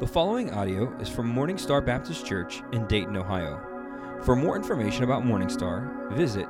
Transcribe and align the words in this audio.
The 0.00 0.06
following 0.06 0.52
audio 0.54 0.90
is 0.98 1.10
from 1.10 1.28
Morning 1.28 1.58
Star 1.58 1.82
Baptist 1.82 2.24
Church 2.24 2.62
in 2.72 2.86
Dayton, 2.86 3.18
Ohio. 3.18 3.60
For 4.22 4.34
more 4.34 4.56
information 4.56 5.04
about 5.04 5.26
Morning 5.26 5.50
Star, 5.50 6.08
visit 6.12 6.46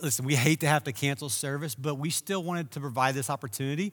listen, 0.01 0.23
we 0.23 0.35
hate 0.35 0.61
to 0.61 0.67
have 0.67 0.85
to 0.85 0.93
cancel 0.93 1.27
service, 1.27 1.75
but 1.75 1.95
we 1.95 2.11
still 2.11 2.41
wanted 2.41 2.71
to 2.71 2.79
provide 2.79 3.15
this 3.15 3.29
opportunity 3.29 3.91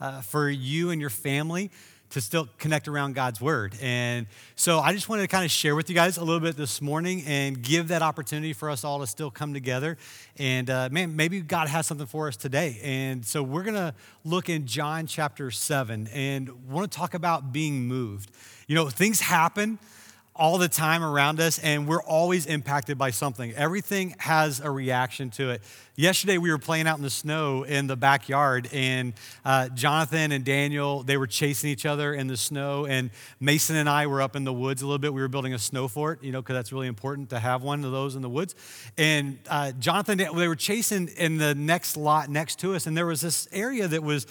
uh, 0.00 0.22
for 0.22 0.50
you 0.50 0.90
and 0.90 1.00
your 1.00 1.10
family 1.10 1.70
to 2.10 2.20
still 2.20 2.48
connect 2.58 2.88
around 2.88 3.14
God's 3.14 3.40
word. 3.40 3.74
And 3.80 4.26
so 4.56 4.80
I 4.80 4.92
just 4.92 5.08
wanted 5.08 5.22
to 5.22 5.28
kind 5.28 5.44
of 5.44 5.50
share 5.50 5.76
with 5.76 5.88
you 5.88 5.94
guys 5.94 6.16
a 6.16 6.24
little 6.24 6.40
bit 6.40 6.56
this 6.56 6.82
morning 6.82 7.22
and 7.26 7.62
give 7.62 7.88
that 7.88 8.02
opportunity 8.02 8.52
for 8.52 8.68
us 8.68 8.84
all 8.84 8.98
to 9.00 9.06
still 9.06 9.30
come 9.30 9.54
together. 9.54 9.96
And 10.36 10.68
uh, 10.68 10.88
man, 10.90 11.14
maybe 11.16 11.40
God 11.40 11.68
has 11.68 11.86
something 11.86 12.06
for 12.06 12.28
us 12.28 12.36
today. 12.36 12.80
And 12.82 13.24
so 13.24 13.42
we're 13.42 13.62
going 13.62 13.74
to 13.74 13.94
look 14.24 14.48
in 14.48 14.66
John 14.66 15.06
chapter 15.06 15.50
7 15.50 16.08
and 16.08 16.68
want 16.68 16.90
to 16.90 16.98
talk 16.98 17.14
about 17.14 17.52
being 17.52 17.86
moved. 17.86 18.30
You 18.66 18.74
know, 18.74 18.88
things 18.88 19.20
happen 19.20 19.78
all 20.40 20.56
the 20.56 20.68
time 20.68 21.04
around 21.04 21.38
us, 21.38 21.58
and 21.58 21.86
we're 21.86 22.02
always 22.02 22.46
impacted 22.46 22.96
by 22.96 23.10
something. 23.10 23.52
Everything 23.52 24.14
has 24.18 24.58
a 24.58 24.70
reaction 24.70 25.28
to 25.28 25.50
it. 25.50 25.60
Yesterday, 25.96 26.38
we 26.38 26.50
were 26.50 26.56
playing 26.56 26.86
out 26.86 26.96
in 26.96 27.02
the 27.02 27.10
snow 27.10 27.62
in 27.64 27.86
the 27.86 27.94
backyard, 27.94 28.66
and 28.72 29.12
uh, 29.44 29.68
Jonathan 29.68 30.32
and 30.32 30.42
Daniel, 30.42 31.02
they 31.02 31.18
were 31.18 31.26
chasing 31.26 31.68
each 31.68 31.84
other 31.84 32.14
in 32.14 32.26
the 32.26 32.38
snow, 32.38 32.86
and 32.86 33.10
Mason 33.38 33.76
and 33.76 33.86
I 33.86 34.06
were 34.06 34.22
up 34.22 34.34
in 34.34 34.44
the 34.44 34.52
woods 34.52 34.80
a 34.80 34.86
little 34.86 34.98
bit. 34.98 35.12
We 35.12 35.20
were 35.20 35.28
building 35.28 35.52
a 35.52 35.58
snow 35.58 35.88
fort, 35.88 36.24
you 36.24 36.32
know, 36.32 36.40
because 36.40 36.54
that's 36.54 36.72
really 36.72 36.88
important 36.88 37.28
to 37.30 37.38
have 37.38 37.62
one 37.62 37.84
of 37.84 37.92
those 37.92 38.16
in 38.16 38.22
the 38.22 38.30
woods. 38.30 38.54
And 38.96 39.38
uh, 39.46 39.72
Jonathan, 39.72 40.16
they 40.16 40.48
were 40.48 40.56
chasing 40.56 41.08
in 41.18 41.36
the 41.36 41.54
next 41.54 41.98
lot 41.98 42.30
next 42.30 42.60
to 42.60 42.74
us, 42.74 42.86
and 42.86 42.96
there 42.96 43.04
was 43.04 43.20
this 43.20 43.46
area 43.52 43.86
that 43.86 44.02
was, 44.02 44.26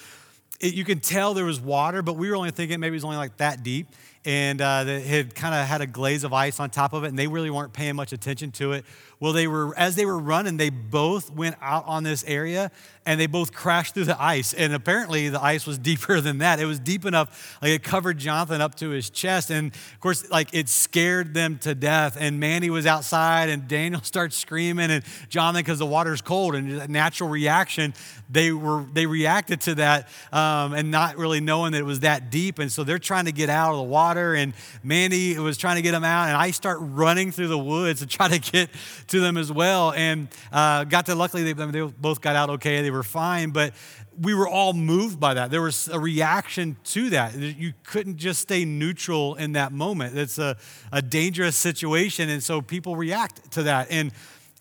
it, 0.59 0.73
you 0.73 0.83
could 0.83 1.03
tell 1.03 1.33
there 1.33 1.45
was 1.45 1.59
water, 1.59 2.01
but 2.01 2.13
we 2.13 2.29
were 2.29 2.35
only 2.35 2.51
thinking 2.51 2.79
maybe 2.79 2.93
it 2.93 2.97
was 2.97 3.03
only 3.03 3.17
like 3.17 3.37
that 3.37 3.63
deep 3.63 3.87
and 4.25 4.61
uh, 4.61 4.83
it 4.85 5.05
had 5.05 5.35
kind 5.35 5.55
of 5.55 5.65
had 5.65 5.81
a 5.81 5.87
glaze 5.87 6.23
of 6.23 6.33
ice 6.33 6.59
on 6.59 6.69
top 6.69 6.93
of 6.93 7.03
it, 7.03 7.07
and 7.07 7.17
they 7.17 7.27
really 7.27 7.49
weren't 7.49 7.73
paying 7.73 7.95
much 7.95 8.11
attention 8.11 8.51
to 8.51 8.73
it. 8.73 8.85
Well, 9.21 9.33
they 9.33 9.47
were 9.47 9.77
as 9.77 9.95
they 9.95 10.05
were 10.05 10.17
running, 10.17 10.55
they 10.55 10.69
both 10.69 11.29
went 11.29 11.57
out 11.61 11.85
on 11.85 12.03
this 12.03 12.23
area, 12.25 12.71
and 13.05 13.19
they 13.19 13.27
both 13.27 13.51
crashed 13.51 13.93
through 13.93 14.05
the 14.05 14.21
ice. 14.21 14.53
And 14.53 14.73
apparently, 14.73 15.27
the 15.27 15.43
ice 15.43 15.67
was 15.67 15.77
deeper 15.89 16.21
than 16.21 16.37
that. 16.37 16.61
It 16.61 16.65
was 16.65 16.79
deep 16.79 17.05
enough, 17.05 17.57
like 17.61 17.71
it 17.71 17.83
covered 17.83 18.17
Jonathan 18.17 18.61
up 18.61 18.75
to 18.75 18.89
his 18.89 19.09
chest, 19.09 19.49
and 19.49 19.73
of 19.73 19.99
course, 19.99 20.29
like 20.29 20.53
it 20.53 20.69
scared 20.69 21.33
them 21.33 21.57
to 21.59 21.75
death. 21.75 22.15
And 22.17 22.39
Mandy 22.39 22.69
was 22.69 22.85
outside, 22.85 23.49
and 23.49 23.67
Daniel 23.67 24.01
starts 24.03 24.37
screaming, 24.37 24.89
and 24.89 25.03
Jonathan, 25.27 25.63
because 25.63 25.79
the 25.79 25.85
water's 25.85 26.21
cold, 26.21 26.55
and 26.55 26.87
natural 26.87 27.29
reaction, 27.29 27.93
they 28.29 28.53
were 28.53 28.85
they 28.93 29.05
reacted 29.05 29.59
to 29.61 29.75
that, 29.75 30.07
um, 30.31 30.71
and 30.71 30.91
not 30.91 31.17
really 31.17 31.41
knowing 31.41 31.73
that 31.73 31.79
it 31.79 31.85
was 31.85 32.01
that 32.01 32.29
deep, 32.29 32.57
and 32.57 32.71
so 32.71 32.85
they're 32.85 32.97
trying 32.97 33.25
to 33.25 33.33
get 33.33 33.49
out 33.49 33.71
of 33.71 33.77
the 33.77 33.83
water, 33.83 34.33
and 34.33 34.53
Mandy 34.81 35.37
was 35.37 35.57
trying 35.57 35.75
to 35.75 35.81
get 35.81 35.91
them 35.91 36.05
out, 36.05 36.29
and 36.29 36.37
I 36.37 36.51
start 36.51 36.77
running 36.79 37.33
through 37.33 37.49
the 37.49 37.59
woods 37.59 37.99
to 37.99 38.07
try 38.07 38.29
to 38.29 38.39
get 38.39 38.69
to 39.09 39.19
them 39.19 39.37
as 39.37 39.51
well. 39.51 39.91
And 39.91 40.27
uh, 40.51 40.85
got 40.85 41.05
to 41.07 41.15
luckily 41.15 41.51
they, 41.51 41.65
they 41.65 41.81
both 41.81 42.21
got 42.21 42.35
out 42.35 42.49
okay, 42.51 42.81
they 42.81 42.91
were 42.91 43.03
fine, 43.03 43.51
but 43.51 43.73
we 44.19 44.33
were 44.33 44.47
all 44.47 44.73
moved 44.73 45.19
by 45.19 45.33
that. 45.33 45.51
There 45.51 45.61
was 45.61 45.87
a 45.87 45.99
reaction 45.99 46.77
to 46.85 47.09
that. 47.11 47.35
You 47.35 47.73
couldn't 47.83 48.17
just 48.17 48.41
stay 48.41 48.65
neutral 48.65 49.35
in 49.35 49.53
that 49.53 49.71
moment. 49.71 50.17
It's 50.17 50.37
a, 50.37 50.57
a 50.91 51.01
dangerous 51.01 51.55
situation, 51.55 52.29
and 52.29 52.43
so 52.43 52.61
people 52.61 52.95
react 52.95 53.51
to 53.51 53.63
that. 53.63 53.87
And 53.89 54.11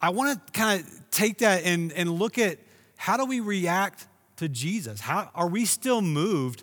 I 0.01 0.11
want 0.11 0.47
to 0.47 0.53
kind 0.53 0.81
of 0.81 1.11
take 1.11 1.39
that 1.39 1.65
and, 1.65 1.93
and 1.93 2.11
look 2.11 2.39
at 2.39 2.59
how 2.97 3.17
do 3.17 3.25
we 3.25 3.41
react 3.41 4.07
to 4.37 4.49
Jesus? 4.49 5.01
How 5.01 5.31
are 5.34 5.49
we 5.49 5.65
still 5.65 6.03
moved 6.03 6.62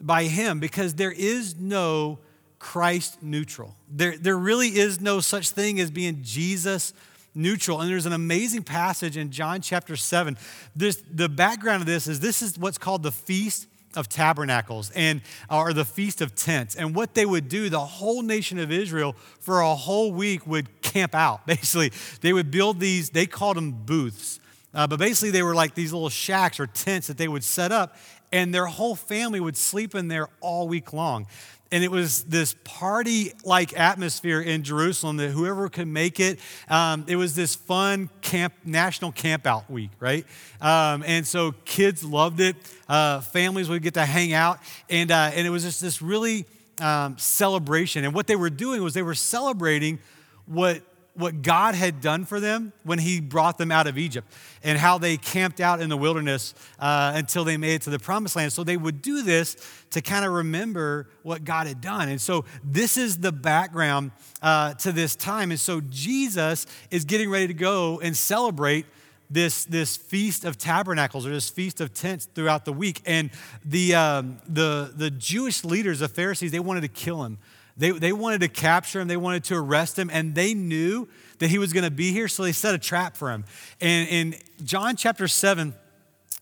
by 0.00 0.24
him? 0.24 0.60
Because 0.60 0.94
there 0.94 1.12
is 1.12 1.56
no 1.56 2.20
Christ 2.58 3.22
neutral. 3.22 3.74
There, 3.90 4.16
there 4.16 4.36
really 4.36 4.68
is 4.68 5.00
no 5.00 5.20
such 5.20 5.50
thing 5.50 5.80
as 5.80 5.90
being 5.90 6.20
Jesus 6.22 6.92
neutral. 7.34 7.80
And 7.80 7.90
there's 7.90 8.06
an 8.06 8.12
amazing 8.12 8.62
passage 8.62 9.16
in 9.16 9.30
John 9.30 9.60
chapter 9.60 9.96
7. 9.96 10.36
This, 10.74 11.02
the 11.10 11.28
background 11.28 11.82
of 11.82 11.86
this 11.86 12.06
is 12.06 12.20
this 12.20 12.42
is 12.42 12.58
what's 12.58 12.78
called 12.78 13.02
the 13.02 13.12
Feast 13.12 13.66
of 13.94 14.08
Tabernacles 14.08 14.90
and 14.94 15.22
or 15.50 15.72
the 15.72 15.84
Feast 15.84 16.20
of 16.20 16.34
Tents. 16.34 16.74
And 16.74 16.94
what 16.94 17.14
they 17.14 17.26
would 17.26 17.48
do, 17.48 17.68
the 17.68 17.80
whole 17.80 18.22
nation 18.22 18.58
of 18.58 18.70
Israel 18.70 19.14
for 19.40 19.60
a 19.60 19.74
whole 19.74 20.12
week 20.12 20.46
would 20.46 20.82
camp 20.82 21.14
out. 21.14 21.46
Basically, 21.46 21.92
they 22.20 22.32
would 22.32 22.50
build 22.50 22.80
these, 22.80 23.10
they 23.10 23.26
called 23.26 23.56
them 23.56 23.72
booths. 23.72 24.40
Uh, 24.74 24.86
but 24.86 24.98
basically, 24.98 25.30
they 25.30 25.42
were 25.42 25.54
like 25.54 25.74
these 25.74 25.92
little 25.92 26.10
shacks 26.10 26.60
or 26.60 26.66
tents 26.66 27.06
that 27.06 27.16
they 27.16 27.26
would 27.26 27.42
set 27.42 27.72
up, 27.72 27.96
and 28.30 28.54
their 28.54 28.66
whole 28.66 28.94
family 28.94 29.40
would 29.40 29.56
sleep 29.56 29.94
in 29.94 30.08
there 30.08 30.28
all 30.40 30.68
week 30.68 30.92
long 30.92 31.26
and 31.70 31.84
it 31.84 31.90
was 31.90 32.24
this 32.24 32.54
party 32.64 33.32
like 33.44 33.78
atmosphere 33.78 34.40
in 34.40 34.62
Jerusalem 34.62 35.18
that 35.18 35.30
whoever 35.30 35.68
could 35.68 35.88
make 35.88 36.18
it, 36.18 36.38
um, 36.68 37.04
it 37.08 37.16
was 37.16 37.34
this 37.34 37.54
fun 37.54 38.08
camp, 38.22 38.54
national 38.64 39.12
camp 39.12 39.46
out 39.46 39.70
week, 39.70 39.90
right? 40.00 40.24
Um, 40.60 41.04
and 41.06 41.26
so 41.26 41.52
kids 41.64 42.02
loved 42.02 42.40
it. 42.40 42.56
Uh, 42.88 43.20
families 43.20 43.68
would 43.68 43.82
get 43.82 43.94
to 43.94 44.04
hang 44.04 44.32
out. 44.32 44.60
And, 44.88 45.10
uh, 45.10 45.30
and 45.34 45.46
it 45.46 45.50
was 45.50 45.62
just 45.62 45.80
this 45.80 46.00
really 46.00 46.46
um, 46.80 47.18
celebration. 47.18 48.04
And 48.04 48.14
what 48.14 48.26
they 48.26 48.36
were 48.36 48.50
doing 48.50 48.82
was 48.82 48.94
they 48.94 49.02
were 49.02 49.14
celebrating 49.14 49.98
what 50.46 50.82
what 51.18 51.42
God 51.42 51.74
had 51.74 52.00
done 52.00 52.24
for 52.24 52.38
them 52.38 52.72
when 52.84 52.98
He 53.00 53.20
brought 53.20 53.58
them 53.58 53.72
out 53.72 53.86
of 53.86 53.98
Egypt 53.98 54.32
and 54.62 54.78
how 54.78 54.98
they 54.98 55.16
camped 55.16 55.60
out 55.60 55.80
in 55.80 55.88
the 55.88 55.96
wilderness 55.96 56.54
uh, 56.78 57.12
until 57.14 57.44
they 57.44 57.56
made 57.56 57.74
it 57.74 57.82
to 57.82 57.90
the 57.90 57.98
promised 57.98 58.36
land. 58.36 58.52
So 58.52 58.62
they 58.62 58.76
would 58.76 59.02
do 59.02 59.22
this 59.22 59.56
to 59.90 60.00
kind 60.00 60.24
of 60.24 60.32
remember 60.32 61.08
what 61.22 61.44
God 61.44 61.66
had 61.66 61.80
done. 61.80 62.08
And 62.08 62.20
so 62.20 62.44
this 62.62 62.96
is 62.96 63.18
the 63.18 63.32
background 63.32 64.12
uh, 64.42 64.74
to 64.74 64.92
this 64.92 65.16
time. 65.16 65.50
And 65.50 65.58
so 65.58 65.80
Jesus 65.80 66.66
is 66.90 67.04
getting 67.04 67.30
ready 67.30 67.48
to 67.48 67.54
go 67.54 67.98
and 68.00 68.16
celebrate 68.16 68.86
this, 69.30 69.64
this 69.64 69.96
feast 69.96 70.44
of 70.44 70.56
tabernacles 70.56 71.26
or 71.26 71.30
this 71.30 71.50
feast 71.50 71.80
of 71.80 71.92
tents 71.92 72.26
throughout 72.34 72.64
the 72.64 72.72
week. 72.72 73.02
And 73.04 73.30
the, 73.64 73.94
um, 73.94 74.38
the, 74.48 74.92
the 74.94 75.10
Jewish 75.10 75.64
leaders, 75.64 75.98
the 75.98 76.08
Pharisees, 76.08 76.52
they 76.52 76.60
wanted 76.60 76.82
to 76.82 76.88
kill 76.88 77.24
him. 77.24 77.38
They, 77.78 77.92
they 77.92 78.12
wanted 78.12 78.40
to 78.40 78.48
capture 78.48 79.00
him, 79.00 79.08
they 79.08 79.16
wanted 79.16 79.44
to 79.44 79.56
arrest 79.56 79.98
him, 79.98 80.10
and 80.12 80.34
they 80.34 80.52
knew 80.52 81.08
that 81.38 81.48
he 81.48 81.58
was 81.58 81.72
going 81.72 81.84
to 81.84 81.90
be 81.90 82.12
here, 82.12 82.28
so 82.28 82.42
they 82.42 82.52
set 82.52 82.74
a 82.74 82.78
trap 82.78 83.16
for 83.16 83.30
him. 83.30 83.44
And 83.80 84.08
in 84.08 84.34
John 84.64 84.96
chapter 84.96 85.28
7, 85.28 85.72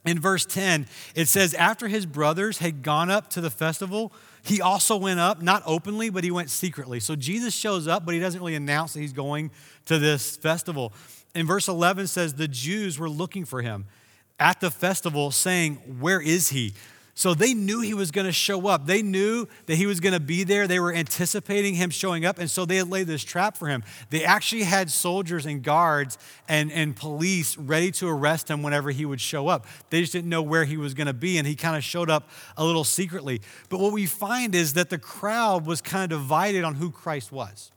in 0.06 0.20
verse 0.20 0.46
10, 0.46 0.86
it 1.14 1.26
says, 1.26 1.52
After 1.52 1.88
his 1.88 2.06
brothers 2.06 2.58
had 2.58 2.82
gone 2.82 3.10
up 3.10 3.28
to 3.30 3.40
the 3.40 3.50
festival, 3.50 4.12
he 4.42 4.62
also 4.62 4.96
went 4.96 5.20
up, 5.20 5.42
not 5.42 5.62
openly, 5.66 6.08
but 6.08 6.24
he 6.24 6.30
went 6.30 6.48
secretly. 6.48 7.00
So 7.00 7.16
Jesus 7.16 7.52
shows 7.52 7.86
up, 7.86 8.06
but 8.06 8.14
he 8.14 8.20
doesn't 8.20 8.40
really 8.40 8.54
announce 8.54 8.94
that 8.94 9.00
he's 9.00 9.12
going 9.12 9.50
to 9.86 9.98
this 9.98 10.36
festival. 10.36 10.92
And 11.34 11.46
verse 11.46 11.68
11 11.68 12.06
says, 12.06 12.34
The 12.34 12.48
Jews 12.48 12.98
were 12.98 13.10
looking 13.10 13.44
for 13.44 13.60
him 13.60 13.86
at 14.38 14.60
the 14.60 14.70
festival, 14.70 15.32
saying, 15.32 15.76
Where 16.00 16.20
is 16.20 16.50
he? 16.50 16.74
So 17.18 17.32
they 17.32 17.54
knew 17.54 17.80
he 17.80 17.94
was 17.94 18.10
going 18.10 18.26
to 18.26 18.32
show 18.32 18.68
up. 18.68 18.84
They 18.84 19.00
knew 19.00 19.48
that 19.64 19.76
he 19.76 19.86
was 19.86 20.00
going 20.00 20.12
to 20.12 20.20
be 20.20 20.44
there. 20.44 20.68
They 20.68 20.78
were 20.78 20.92
anticipating 20.92 21.74
him 21.74 21.88
showing 21.88 22.26
up. 22.26 22.38
And 22.38 22.50
so 22.50 22.66
they 22.66 22.76
had 22.76 22.90
laid 22.90 23.06
this 23.06 23.24
trap 23.24 23.56
for 23.56 23.68
him. 23.68 23.84
They 24.10 24.22
actually 24.22 24.64
had 24.64 24.90
soldiers 24.90 25.46
and 25.46 25.62
guards 25.62 26.18
and, 26.46 26.70
and 26.70 26.94
police 26.94 27.56
ready 27.56 27.90
to 27.92 28.06
arrest 28.06 28.50
him 28.50 28.62
whenever 28.62 28.90
he 28.90 29.06
would 29.06 29.22
show 29.22 29.48
up. 29.48 29.66
They 29.88 30.02
just 30.02 30.12
didn't 30.12 30.28
know 30.28 30.42
where 30.42 30.66
he 30.66 30.76
was 30.76 30.92
going 30.92 31.06
to 31.06 31.14
be. 31.14 31.38
And 31.38 31.46
he 31.46 31.56
kind 31.56 31.74
of 31.74 31.82
showed 31.82 32.10
up 32.10 32.28
a 32.54 32.62
little 32.62 32.84
secretly. 32.84 33.40
But 33.70 33.80
what 33.80 33.92
we 33.94 34.04
find 34.04 34.54
is 34.54 34.74
that 34.74 34.90
the 34.90 34.98
crowd 34.98 35.64
was 35.64 35.80
kind 35.80 36.12
of 36.12 36.20
divided 36.20 36.64
on 36.64 36.74
who 36.74 36.90
Christ 36.90 37.32
was 37.32 37.72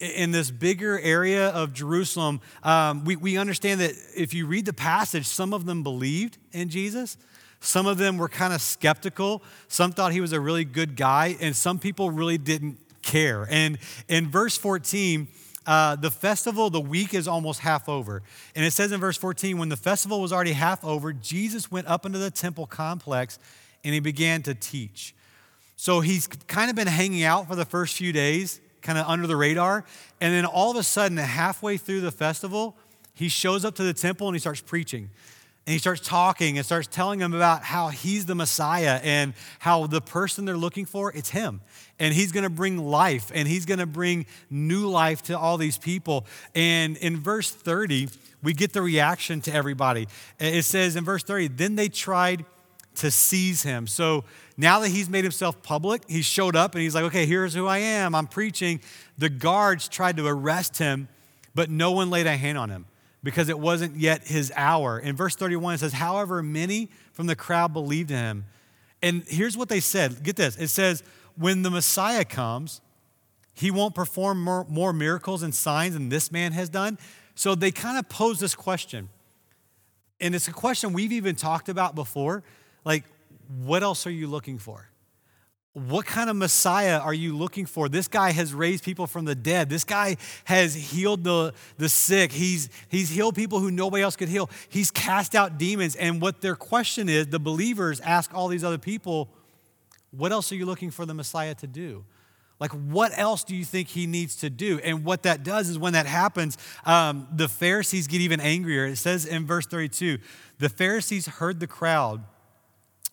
in 0.00 0.32
this 0.32 0.50
bigger 0.50 0.98
area 0.98 1.50
of 1.50 1.72
Jerusalem, 1.72 2.40
um, 2.64 3.04
we, 3.04 3.14
we 3.14 3.36
understand 3.36 3.80
that 3.80 3.92
if 4.16 4.34
you 4.34 4.44
read 4.44 4.66
the 4.66 4.72
passage, 4.72 5.24
some 5.24 5.54
of 5.54 5.66
them 5.66 5.84
believed 5.84 6.36
in 6.52 6.68
Jesus, 6.68 7.16
some 7.64 7.86
of 7.86 7.96
them 7.96 8.18
were 8.18 8.28
kind 8.28 8.52
of 8.52 8.60
skeptical. 8.60 9.42
Some 9.68 9.92
thought 9.92 10.12
he 10.12 10.20
was 10.20 10.32
a 10.32 10.40
really 10.40 10.64
good 10.64 10.96
guy, 10.96 11.36
and 11.40 11.56
some 11.56 11.78
people 11.78 12.10
really 12.10 12.38
didn't 12.38 12.78
care. 13.02 13.46
And 13.50 13.78
in 14.08 14.28
verse 14.28 14.56
14, 14.56 15.28
uh, 15.66 15.96
the 15.96 16.10
festival, 16.10 16.68
the 16.68 16.80
week 16.80 17.14
is 17.14 17.26
almost 17.26 17.60
half 17.60 17.88
over. 17.88 18.22
And 18.54 18.64
it 18.64 18.72
says 18.72 18.92
in 18.92 19.00
verse 19.00 19.16
14, 19.16 19.56
when 19.56 19.70
the 19.70 19.76
festival 19.76 20.20
was 20.20 20.32
already 20.32 20.52
half 20.52 20.84
over, 20.84 21.12
Jesus 21.12 21.70
went 21.70 21.86
up 21.86 22.04
into 22.04 22.18
the 22.18 22.30
temple 22.30 22.66
complex 22.66 23.38
and 23.82 23.94
he 23.94 24.00
began 24.00 24.42
to 24.42 24.54
teach. 24.54 25.14
So 25.76 26.00
he's 26.00 26.26
kind 26.26 26.68
of 26.68 26.76
been 26.76 26.86
hanging 26.86 27.22
out 27.22 27.48
for 27.48 27.56
the 27.56 27.64
first 27.64 27.96
few 27.96 28.12
days, 28.12 28.60
kind 28.82 28.98
of 28.98 29.06
under 29.06 29.26
the 29.26 29.36
radar. 29.36 29.84
And 30.20 30.34
then 30.34 30.44
all 30.44 30.70
of 30.70 30.76
a 30.76 30.82
sudden, 30.82 31.16
halfway 31.16 31.78
through 31.78 32.02
the 32.02 32.12
festival, 32.12 32.76
he 33.14 33.28
shows 33.28 33.64
up 33.64 33.74
to 33.76 33.82
the 33.82 33.94
temple 33.94 34.28
and 34.28 34.34
he 34.34 34.40
starts 34.40 34.60
preaching. 34.60 35.08
And 35.66 35.72
he 35.72 35.78
starts 35.78 36.02
talking 36.02 36.58
and 36.58 36.66
starts 36.66 36.86
telling 36.88 37.20
them 37.20 37.32
about 37.32 37.62
how 37.62 37.88
he's 37.88 38.26
the 38.26 38.34
Messiah 38.34 39.00
and 39.02 39.32
how 39.60 39.86
the 39.86 40.02
person 40.02 40.44
they're 40.44 40.58
looking 40.58 40.84
for, 40.84 41.10
it's 41.12 41.30
him. 41.30 41.62
And 41.98 42.12
he's 42.12 42.32
going 42.32 42.44
to 42.44 42.50
bring 42.50 42.76
life 42.76 43.32
and 43.34 43.48
he's 43.48 43.64
going 43.64 43.78
to 43.78 43.86
bring 43.86 44.26
new 44.50 44.86
life 44.88 45.22
to 45.22 45.38
all 45.38 45.56
these 45.56 45.78
people. 45.78 46.26
And 46.54 46.98
in 46.98 47.18
verse 47.18 47.50
30, 47.50 48.08
we 48.42 48.52
get 48.52 48.74
the 48.74 48.82
reaction 48.82 49.40
to 49.42 49.54
everybody. 49.54 50.06
It 50.38 50.66
says 50.66 50.96
in 50.96 51.04
verse 51.04 51.22
30, 51.22 51.48
then 51.48 51.76
they 51.76 51.88
tried 51.88 52.44
to 52.96 53.10
seize 53.10 53.62
him. 53.62 53.86
So 53.86 54.24
now 54.58 54.80
that 54.80 54.88
he's 54.88 55.08
made 55.08 55.24
himself 55.24 55.62
public, 55.62 56.02
he 56.10 56.20
showed 56.20 56.56
up 56.56 56.74
and 56.74 56.82
he's 56.82 56.94
like, 56.94 57.04
okay, 57.04 57.24
here's 57.24 57.54
who 57.54 57.66
I 57.66 57.78
am. 57.78 58.14
I'm 58.14 58.26
preaching. 58.26 58.80
The 59.16 59.30
guards 59.30 59.88
tried 59.88 60.18
to 60.18 60.26
arrest 60.26 60.76
him, 60.76 61.08
but 61.54 61.70
no 61.70 61.90
one 61.92 62.10
laid 62.10 62.26
a 62.26 62.36
hand 62.36 62.58
on 62.58 62.68
him 62.68 62.84
because 63.24 63.48
it 63.48 63.58
wasn't 63.58 63.96
yet 63.96 64.28
his 64.28 64.52
hour. 64.54 64.98
In 64.98 65.16
verse 65.16 65.34
31, 65.34 65.74
it 65.74 65.78
says, 65.78 65.94
however, 65.94 66.42
many 66.42 66.90
from 67.12 67.26
the 67.26 67.34
crowd 67.34 67.72
believed 67.72 68.10
in 68.10 68.18
him. 68.18 68.44
And 69.02 69.24
here's 69.26 69.56
what 69.56 69.68
they 69.68 69.80
said 69.80 70.22
get 70.22 70.36
this 70.36 70.56
it 70.56 70.68
says, 70.68 71.02
when 71.36 71.62
the 71.62 71.70
Messiah 71.70 72.24
comes, 72.24 72.80
he 73.54 73.70
won't 73.70 73.94
perform 73.94 74.42
more, 74.42 74.64
more 74.68 74.92
miracles 74.92 75.42
and 75.42 75.54
signs 75.54 75.94
than 75.94 76.10
this 76.10 76.30
man 76.30 76.52
has 76.52 76.68
done. 76.68 76.98
So 77.34 77.54
they 77.54 77.72
kind 77.72 77.98
of 77.98 78.08
pose 78.08 78.38
this 78.38 78.54
question. 78.54 79.08
And 80.20 80.34
it's 80.34 80.46
a 80.46 80.52
question 80.52 80.92
we've 80.92 81.12
even 81.12 81.34
talked 81.34 81.68
about 81.68 81.94
before. 81.94 82.44
Like, 82.84 83.04
what 83.62 83.82
else 83.82 84.06
are 84.06 84.10
you 84.10 84.26
looking 84.26 84.58
for? 84.58 84.88
What 85.74 86.06
kind 86.06 86.30
of 86.30 86.36
Messiah 86.36 87.00
are 87.00 87.12
you 87.12 87.36
looking 87.36 87.66
for? 87.66 87.88
This 87.88 88.06
guy 88.06 88.30
has 88.30 88.54
raised 88.54 88.84
people 88.84 89.08
from 89.08 89.24
the 89.24 89.34
dead. 89.34 89.68
This 89.68 89.82
guy 89.82 90.16
has 90.44 90.72
healed 90.72 91.24
the, 91.24 91.52
the 91.78 91.88
sick. 91.88 92.30
He's, 92.30 92.68
he's 92.88 93.10
healed 93.10 93.34
people 93.34 93.58
who 93.58 93.72
nobody 93.72 94.04
else 94.04 94.14
could 94.14 94.28
heal. 94.28 94.48
He's 94.68 94.92
cast 94.92 95.34
out 95.34 95.58
demons. 95.58 95.96
And 95.96 96.22
what 96.22 96.40
their 96.40 96.54
question 96.54 97.08
is 97.08 97.26
the 97.26 97.40
believers 97.40 98.00
ask 98.00 98.32
all 98.32 98.46
these 98.46 98.62
other 98.62 98.78
people, 98.78 99.28
What 100.12 100.30
else 100.30 100.52
are 100.52 100.54
you 100.54 100.64
looking 100.64 100.92
for 100.92 101.04
the 101.04 101.14
Messiah 101.14 101.56
to 101.56 101.66
do? 101.66 102.04
Like, 102.60 102.70
what 102.70 103.10
else 103.18 103.42
do 103.42 103.56
you 103.56 103.64
think 103.64 103.88
he 103.88 104.06
needs 104.06 104.36
to 104.36 104.50
do? 104.50 104.78
And 104.78 105.04
what 105.04 105.24
that 105.24 105.42
does 105.42 105.68
is 105.68 105.76
when 105.76 105.94
that 105.94 106.06
happens, 106.06 106.56
um, 106.86 107.26
the 107.34 107.48
Pharisees 107.48 108.06
get 108.06 108.20
even 108.20 108.38
angrier. 108.38 108.86
It 108.86 108.96
says 108.96 109.26
in 109.26 109.44
verse 109.44 109.66
32 109.66 110.18
the 110.58 110.68
Pharisees 110.68 111.26
heard 111.26 111.58
the 111.58 111.66
crowd 111.66 112.22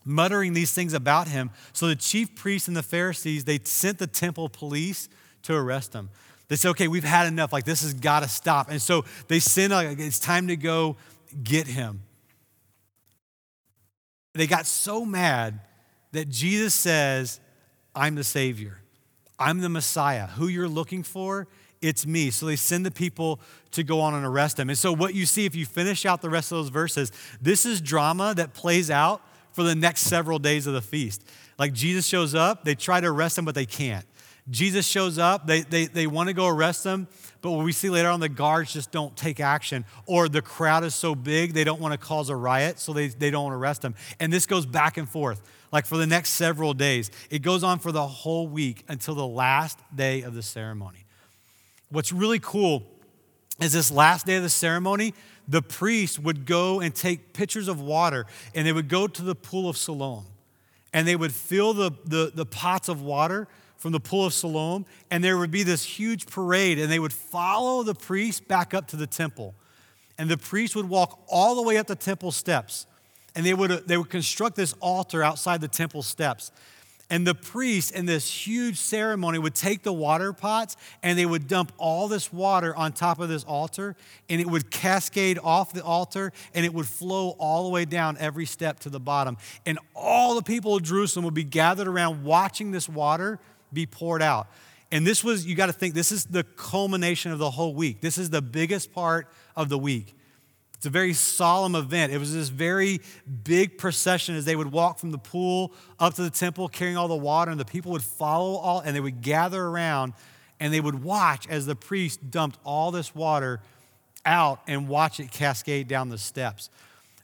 muttering 0.04 0.54
these 0.54 0.74
things 0.74 0.94
about 0.94 1.28
him. 1.28 1.52
So 1.74 1.88
the 1.88 1.96
chief 1.96 2.36
priests 2.36 2.68
and 2.68 2.76
the 2.76 2.84
Pharisees, 2.84 3.46
they 3.46 3.60
sent 3.64 4.00
the 4.00 4.08
temple 4.08 4.50
police 4.50 5.10
to 5.44 5.56
arrest 5.56 5.94
him. 5.94 6.10
They 6.48 6.56
said, 6.58 6.70
okay, 6.72 6.88
we've 6.88 7.04
had 7.04 7.28
enough. 7.28 7.54
Like, 7.54 7.64
this 7.64 7.82
has 7.82 7.94
got 7.94 8.22
to 8.24 8.30
stop. 8.30 8.70
And 8.70 8.82
so 8.82 9.06
they 9.28 9.40
sent, 9.40 9.72
like, 9.72 10.00
it's 10.00 10.20
time 10.20 10.48
to 10.48 10.58
go 10.58 10.98
get 11.44 11.68
him. 11.68 12.02
They 14.34 14.48
got 14.48 14.66
so 14.66 15.06
mad 15.06 15.62
that 16.12 16.30
Jesus 16.30 16.74
says, 16.74 17.40
I'm 17.96 18.16
the 18.16 18.24
Savior. 18.24 18.82
I'm 19.40 19.60
the 19.60 19.70
Messiah. 19.70 20.28
Who 20.28 20.48
you're 20.48 20.68
looking 20.68 21.04
for, 21.04 21.48
it's 21.82 22.06
me. 22.06 22.30
So 22.30 22.46
they 22.46 22.56
send 22.56 22.86
the 22.86 22.92
people 22.92 23.40
to 23.72 23.84
go 23.84 24.02
on 24.02 24.14
and 24.14 24.26
arrest 24.26 24.60
him. 24.60 24.70
And 24.70 24.78
so, 24.78 24.94
what 24.94 25.16
you 25.16 25.26
see 25.26 25.46
if 25.46 25.56
you 25.56 25.66
finish 25.66 26.06
out 26.06 26.22
the 26.22 26.30
rest 26.30 26.52
of 26.52 26.58
those 26.58 26.70
verses, 26.70 27.12
this 27.42 27.66
is 27.66 27.82
drama 27.82 28.34
that 28.36 28.54
plays 28.54 28.92
out 28.92 29.22
for 29.54 29.64
the 29.64 29.76
next 29.76 30.02
several 30.02 30.40
days 30.40 30.68
of 30.68 30.74
the 30.74 30.82
feast. 30.82 31.24
Like 31.58 31.74
Jesus 31.74 32.06
shows 32.06 32.34
up, 32.36 32.64
they 32.64 32.76
try 32.76 33.02
to 33.02 33.08
arrest 33.08 33.38
him, 33.38 33.46
but 33.46 33.56
they 33.56 33.66
can't. 33.66 34.06
Jesus 34.50 34.88
shows 34.88 35.18
up, 35.18 35.46
they, 35.46 35.62
they, 35.62 35.86
they 35.86 36.08
want 36.08 36.28
to 36.28 36.34
go 36.34 36.48
arrest 36.48 36.84
him, 36.84 37.08
but 37.42 37.52
what 37.52 37.64
we 37.64 37.72
see 37.72 37.90
later 37.90 38.10
on, 38.10 38.20
the 38.20 38.30
guards 38.30 38.74
just 38.74 38.92
don't 38.92 39.16
take 39.16 39.40
action. 39.40 39.86
Or 40.08 40.28
the 40.28 40.42
crowd 40.42 40.84
is 40.84 40.96
so 40.96 41.16
big, 41.16 41.54
they 41.54 41.64
don't 41.64 41.80
want 41.80 41.94
to 41.94 41.98
cause 41.98 42.30
a 42.30 42.36
riot, 42.36 42.80
so 42.80 42.94
they, 42.94 43.08
they 43.08 43.32
don't 43.32 43.52
arrest 43.52 43.84
him. 43.84 43.96
And 44.20 44.34
this 44.34 44.46
goes 44.46 44.66
back 44.66 44.98
and 44.98 45.08
forth, 45.08 45.42
like 45.72 45.86
for 45.86 45.98
the 45.98 46.08
next 46.08 46.32
several 46.32 46.74
days. 46.74 47.12
It 47.30 47.40
goes 47.44 47.64
on 47.64 47.80
for 47.80 47.92
the 47.92 48.06
whole 48.06 48.48
week 48.48 48.84
until 48.88 49.16
the 49.16 49.28
last 49.28 49.80
day 49.96 50.22
of 50.24 50.34
the 50.34 50.44
ceremony. 50.44 51.06
What's 51.90 52.12
really 52.12 52.40
cool 52.40 52.84
is 53.60 53.74
this 53.74 53.92
last 53.92 54.26
day 54.26 54.38
of 54.38 54.44
the 54.44 54.50
ceremony, 54.50 55.14
the 55.52 55.62
priest 55.62 56.18
would 56.18 56.46
go 56.46 56.80
and 56.80 56.96
take 56.96 57.34
pitchers 57.34 57.68
of 57.68 57.82
water 57.82 58.26
and 58.56 58.66
they 58.66 58.72
would 58.72 58.88
go 58.88 59.06
to 59.06 59.22
the 59.22 59.36
pool 59.36 59.70
of 59.70 59.76
Siloam 59.76 60.26
and 60.94 61.06
they 61.06 61.16
would 61.18 61.34
fill 61.34 61.74
the, 61.74 61.92
the, 62.06 62.32
the 62.34 62.46
pots 62.46 62.88
of 62.88 63.02
water 63.02 63.50
from 63.76 63.92
the 63.92 64.00
pool 64.00 64.26
of 64.26 64.34
Siloam 64.34 64.86
and 65.10 65.22
there 65.22 65.38
would 65.38 65.52
be 65.52 65.64
this 65.64 65.84
huge 65.84 66.26
parade 66.26 66.80
and 66.80 66.90
they 66.90 67.00
would 67.00 67.12
follow 67.12 67.84
the 67.84 67.94
priest 67.94 68.48
back 68.48 68.74
up 68.74 68.88
to 68.88 68.96
the 68.96 69.06
temple. 69.06 69.54
And 70.18 70.30
the 70.30 70.38
priest 70.38 70.74
would 70.76 70.88
walk 70.88 71.20
all 71.28 71.56
the 71.56 71.64
way 71.64 71.78
up 71.78 71.88
the 71.88 71.96
temple 71.96 72.32
steps 72.32 72.88
and 73.36 73.46
they 73.46 73.54
would, 73.54 73.88
they 73.88 73.98
would 73.98 74.10
construct 74.10 74.56
this 74.56 74.74
altar 74.80 75.22
outside 75.22 75.60
the 75.60 75.68
temple 75.68 76.02
steps. 76.02 76.54
And 77.12 77.28
the 77.28 77.36
priest 77.36 77.94
in 77.94 78.06
this 78.06 78.32
huge 78.32 78.80
ceremony 78.80 79.38
would 79.38 79.54
take 79.54 79.84
the 79.84 79.92
water 79.92 80.32
pots 80.32 80.78
and 81.04 81.20
they 81.20 81.26
would 81.26 81.46
dump 81.46 81.74
all 81.78 82.08
this 82.08 82.32
water 82.32 82.74
on 82.74 82.94
top 82.94 83.20
of 83.20 83.28
this 83.28 83.44
altar 83.44 83.98
and 84.30 84.40
it 84.40 84.48
would 84.48 84.72
cascade 84.72 85.38
off 85.44 85.74
the 85.74 85.84
altar 85.84 86.32
and 86.54 86.66
it 86.66 86.74
would 86.74 86.88
flow 86.88 87.36
all 87.38 87.66
the 87.66 87.70
way 87.70 87.84
down 87.84 88.16
every 88.18 88.46
step 88.46 88.80
to 88.80 88.90
the 88.90 89.00
bottom. 89.00 89.36
And 89.66 89.78
all 89.94 90.36
the 90.36 90.42
people 90.42 90.78
of 90.78 90.84
Jerusalem 90.84 91.26
would 91.26 91.34
be 91.34 91.44
gathered 91.44 91.90
around 91.90 92.24
watching 92.24 92.72
this 92.72 92.88
water 92.88 93.40
be 93.74 93.86
poured 93.86 94.22
out. 94.22 94.48
And 94.90 95.06
this 95.06 95.22
was, 95.22 95.46
you 95.46 95.54
got 95.54 95.66
to 95.66 95.74
think, 95.74 95.94
this 95.94 96.14
is 96.14 96.24
the 96.24 96.46
culmination 96.46 97.34
of 97.34 97.40
the 97.40 97.52
whole 97.52 97.76
week. 97.76 98.00
This 98.00 98.18
is 98.18 98.30
the 98.30 98.42
biggest 98.42 98.94
part 98.94 99.28
of 99.58 99.68
the 99.68 99.78
week. 99.78 100.16
It's 100.82 100.88
a 100.88 100.90
very 100.90 101.14
solemn 101.14 101.76
event. 101.76 102.12
It 102.12 102.18
was 102.18 102.34
this 102.34 102.50
very 102.50 103.02
big 103.44 103.78
procession 103.78 104.36
as 104.36 104.46
they 104.46 104.56
would 104.56 104.72
walk 104.72 104.98
from 104.98 105.12
the 105.12 105.20
pool 105.20 105.74
up 106.00 106.16
to 106.16 106.24
the 106.24 106.32
temple 106.32 106.68
carrying 106.70 106.98
all 106.98 107.08
the 107.08 107.16
water, 107.16 107.52
and 107.52 107.60
the 107.60 107.66
people 107.66 107.92
would 107.92 108.02
follow 108.02 108.56
all, 108.56 108.80
and 108.80 108.96
they 108.96 109.00
would 109.00 109.22
gather 109.22 109.64
around 109.64 110.14
and 110.60 110.74
they 110.74 110.82
would 110.82 111.04
watch 111.04 111.48
as 111.48 111.68
the 111.68 111.76
priest 111.76 112.32
dumped 112.32 112.58
all 112.64 112.90
this 112.90 113.14
water 113.14 113.62
out 114.26 114.60
and 114.66 114.88
watch 114.88 115.20
it 115.20 115.30
cascade 115.30 115.88
down 115.88 116.10
the 116.10 116.18
steps. 116.18 116.72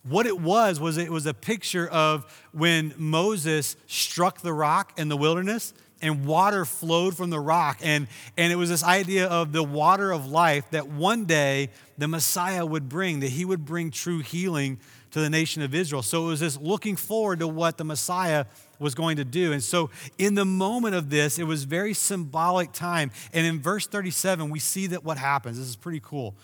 What 0.03 0.27
it 0.27 0.39
was, 0.39 0.79
was 0.79 0.97
it 0.97 1.11
was 1.11 1.25
a 1.25 1.33
picture 1.33 1.87
of 1.87 2.31
when 2.51 2.93
Moses 2.95 3.75
struck 3.87 4.41
the 4.41 4.53
rock 4.53 4.93
in 4.99 5.09
the 5.09 5.17
wilderness 5.17 5.73
and 6.01 6.25
water 6.25 6.65
flowed 6.65 7.17
from 7.17 7.29
the 7.29 7.39
rock. 7.39 7.79
And, 7.81 8.07
and 8.37 8.51
it 8.51 8.55
was 8.55 8.69
this 8.69 8.83
idea 8.83 9.27
of 9.27 9.51
the 9.51 9.63
water 9.63 10.11
of 10.11 10.27
life 10.27 10.69
that 10.71 10.87
one 10.87 11.25
day 11.25 11.69
the 11.97 12.07
Messiah 12.07 12.65
would 12.65 12.87
bring, 12.87 13.21
that 13.21 13.29
he 13.29 13.45
would 13.45 13.65
bring 13.65 13.91
true 13.91 14.19
healing 14.19 14.79
to 15.11 15.19
the 15.19 15.29
nation 15.29 15.61
of 15.61 15.73
Israel. 15.73 16.01
So 16.01 16.25
it 16.25 16.27
was 16.27 16.39
this 16.39 16.57
looking 16.59 16.95
forward 16.95 17.39
to 17.39 17.47
what 17.47 17.77
the 17.77 17.83
Messiah 17.83 18.45
was 18.79 18.93
going 18.93 19.17
to 19.17 19.25
do. 19.25 19.53
And 19.53 19.63
so 19.63 19.89
in 20.17 20.35
the 20.35 20.45
moment 20.45 20.95
of 20.95 21.09
this, 21.09 21.39
it 21.39 21.45
was 21.45 21.63
very 21.63 21.93
symbolic 21.93 22.71
time. 22.71 23.11
And 23.33 23.45
in 23.45 23.59
verse 23.59 23.87
37, 23.87 24.49
we 24.49 24.59
see 24.59 24.87
that 24.87 25.03
what 25.03 25.17
happens. 25.17 25.57
This 25.57 25.67
is 25.67 25.75
pretty 25.75 26.01
cool. 26.03 26.35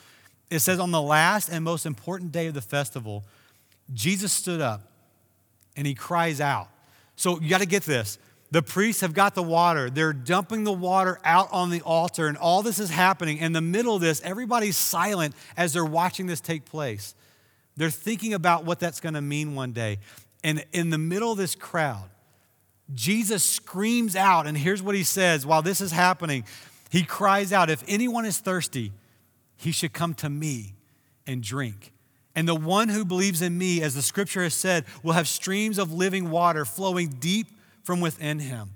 It 0.50 0.60
says, 0.60 0.80
On 0.80 0.92
the 0.92 1.02
last 1.02 1.50
and 1.50 1.64
most 1.64 1.86
important 1.86 2.32
day 2.32 2.48
of 2.48 2.54
the 2.54 2.62
festival, 2.62 3.24
Jesus 3.94 4.32
stood 4.32 4.62
up 4.62 4.82
and 5.76 5.86
he 5.86 5.94
cries 5.94 6.42
out. 6.42 6.70
So 7.16 7.40
you 7.40 7.50
got 7.50 7.62
to 7.62 7.68
get 7.68 7.84
this. 7.84 8.18
The 8.54 8.62
priests 8.62 9.02
have 9.02 9.16
got 9.16 9.34
the 9.34 9.42
water. 9.42 9.90
They're 9.90 10.14
dumping 10.14 10.64
the 10.64 10.72
water 10.72 11.20
out 11.26 11.52
on 11.52 11.72
the 11.72 11.82
altar, 11.82 12.28
and 12.28 12.38
all 12.38 12.62
this 12.62 12.78
is 12.78 12.92
happening. 12.92 13.40
In 13.40 13.52
the 13.52 13.62
middle 13.62 13.96
of 13.96 14.02
this, 14.02 14.22
everybody's 14.22 14.78
silent 14.78 15.34
as 15.58 15.74
they're 15.74 15.84
watching 15.84 16.28
this 16.28 16.40
take 16.40 16.64
place. 16.64 17.16
They're 17.76 17.90
thinking 17.90 18.32
about 18.32 18.64
what 18.64 18.80
that's 18.80 19.00
going 19.00 19.16
to 19.16 19.22
mean 19.22 19.56
one 19.56 19.72
day. 19.72 19.98
And 20.44 20.64
in 20.72 20.92
the 20.92 21.00
middle 21.00 21.32
of 21.32 21.40
this 21.40 21.56
crowd, 21.56 22.12
Jesus 22.94 23.44
screams 23.44 24.16
out, 24.16 24.46
and 24.46 24.56
here's 24.56 24.84
what 24.84 24.94
he 24.94 25.04
says 25.04 25.48
while 25.48 25.64
this 25.64 25.82
is 25.82 25.92
happening. 25.92 26.44
He 26.92 27.02
cries 27.02 27.52
out, 27.52 27.72
If 27.72 27.84
anyone 27.88 28.24
is 28.24 28.38
thirsty, 28.38 28.92
he 29.58 29.72
should 29.72 29.94
come 29.94 30.14
to 30.14 30.30
me 30.30 30.76
and 31.26 31.42
drink. 31.42 31.92
And 32.36 32.48
the 32.48 32.54
one 32.54 32.90
who 32.90 33.04
believes 33.04 33.42
in 33.42 33.58
me, 33.58 33.82
as 33.82 33.96
the 33.96 34.04
scripture 34.04 34.44
has 34.44 34.54
said, 34.54 34.86
will 35.02 35.14
have 35.14 35.28
streams 35.28 35.80
of 35.80 35.92
living 35.92 36.30
water 36.30 36.66
flowing 36.66 37.08
deep 37.08 37.48
from 37.84 38.02
within 38.02 38.40
him. 38.40 38.72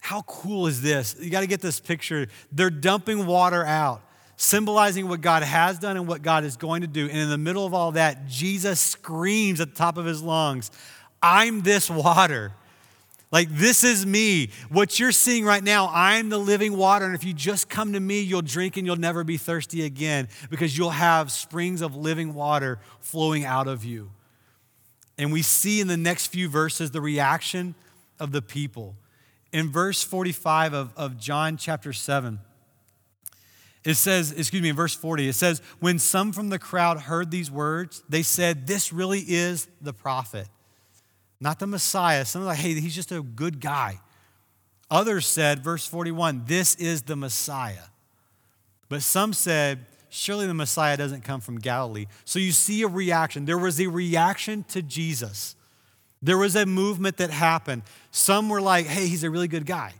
How 0.00 0.22
cool 0.22 0.66
is 0.66 0.82
this? 0.82 1.16
You 1.20 1.30
got 1.30 1.42
to 1.42 1.46
get 1.46 1.60
this 1.60 1.78
picture. 1.78 2.26
They're 2.50 2.70
dumping 2.70 3.26
water 3.26 3.64
out, 3.64 4.02
symbolizing 4.36 5.08
what 5.08 5.20
God 5.20 5.42
has 5.42 5.78
done 5.78 5.96
and 5.96 6.08
what 6.08 6.22
God 6.22 6.44
is 6.44 6.56
going 6.56 6.80
to 6.80 6.88
do. 6.88 7.08
And 7.08 7.18
in 7.18 7.30
the 7.30 7.38
middle 7.38 7.64
of 7.64 7.72
all 7.72 7.92
that, 7.92 8.26
Jesus 8.26 8.80
screams 8.80 9.60
at 9.60 9.70
the 9.70 9.76
top 9.76 9.96
of 9.98 10.04
his 10.04 10.20
lungs, 10.20 10.70
I'm 11.22 11.60
this 11.60 11.88
water. 11.88 12.52
Like, 13.30 13.48
this 13.48 13.82
is 13.82 14.04
me. 14.04 14.50
What 14.68 15.00
you're 15.00 15.12
seeing 15.12 15.44
right 15.44 15.64
now, 15.64 15.88
I'm 15.90 16.28
the 16.28 16.38
living 16.38 16.76
water. 16.76 17.06
And 17.06 17.14
if 17.14 17.24
you 17.24 17.32
just 17.32 17.70
come 17.70 17.94
to 17.94 18.00
me, 18.00 18.20
you'll 18.20 18.42
drink 18.42 18.76
and 18.76 18.84
you'll 18.84 18.96
never 18.96 19.24
be 19.24 19.38
thirsty 19.38 19.84
again 19.84 20.28
because 20.50 20.76
you'll 20.76 20.90
have 20.90 21.32
springs 21.32 21.80
of 21.80 21.96
living 21.96 22.34
water 22.34 22.78
flowing 23.00 23.44
out 23.44 23.68
of 23.68 23.84
you. 23.84 24.10
And 25.16 25.32
we 25.32 25.40
see 25.42 25.80
in 25.80 25.86
the 25.86 25.96
next 25.96 26.26
few 26.26 26.48
verses 26.48 26.90
the 26.90 27.00
reaction 27.00 27.74
of 28.22 28.30
the 28.30 28.40
people. 28.40 28.94
In 29.52 29.68
verse 29.68 30.02
45 30.02 30.72
of, 30.72 30.92
of 30.96 31.18
John 31.18 31.56
chapter 31.56 31.92
7, 31.92 32.38
It 33.84 33.94
says, 33.94 34.30
excuse 34.30 34.62
me, 34.62 34.68
in 34.68 34.76
verse 34.76 34.94
40, 34.94 35.28
it 35.28 35.34
says, 35.34 35.60
When 35.80 35.98
some 35.98 36.32
from 36.32 36.48
the 36.48 36.58
crowd 36.58 37.00
heard 37.00 37.32
these 37.32 37.50
words, 37.50 38.04
they 38.08 38.22
said, 38.22 38.68
This 38.68 38.92
really 38.92 39.18
is 39.20 39.66
the 39.80 39.92
prophet, 39.92 40.48
not 41.40 41.58
the 41.58 41.66
Messiah. 41.66 42.24
Some 42.24 42.42
are 42.42 42.46
like, 42.46 42.58
Hey, 42.58 42.74
he's 42.74 42.94
just 42.94 43.10
a 43.10 43.20
good 43.20 43.60
guy. 43.60 44.00
Others 44.88 45.26
said, 45.26 45.64
verse 45.64 45.84
41, 45.84 46.44
This 46.46 46.76
is 46.76 47.02
the 47.02 47.16
Messiah. 47.16 47.88
But 48.88 49.02
some 49.02 49.32
said, 49.32 49.86
Surely 50.10 50.46
the 50.46 50.54
Messiah 50.54 50.96
doesn't 50.96 51.22
come 51.22 51.40
from 51.40 51.58
Galilee. 51.58 52.06
So 52.24 52.38
you 52.38 52.52
see 52.52 52.82
a 52.82 52.88
reaction. 52.88 53.46
There 53.46 53.58
was 53.58 53.80
a 53.80 53.88
reaction 53.88 54.64
to 54.68 54.82
Jesus. 54.82 55.56
There 56.22 56.38
was 56.38 56.54
a 56.54 56.64
movement 56.64 57.16
that 57.16 57.30
happened. 57.30 57.82
Some 58.10 58.48
were 58.48 58.60
like, 58.60 58.86
Hey, 58.86 59.08
he's 59.08 59.24
a 59.24 59.30
really 59.30 59.48
good 59.48 59.66
guy. 59.66 59.94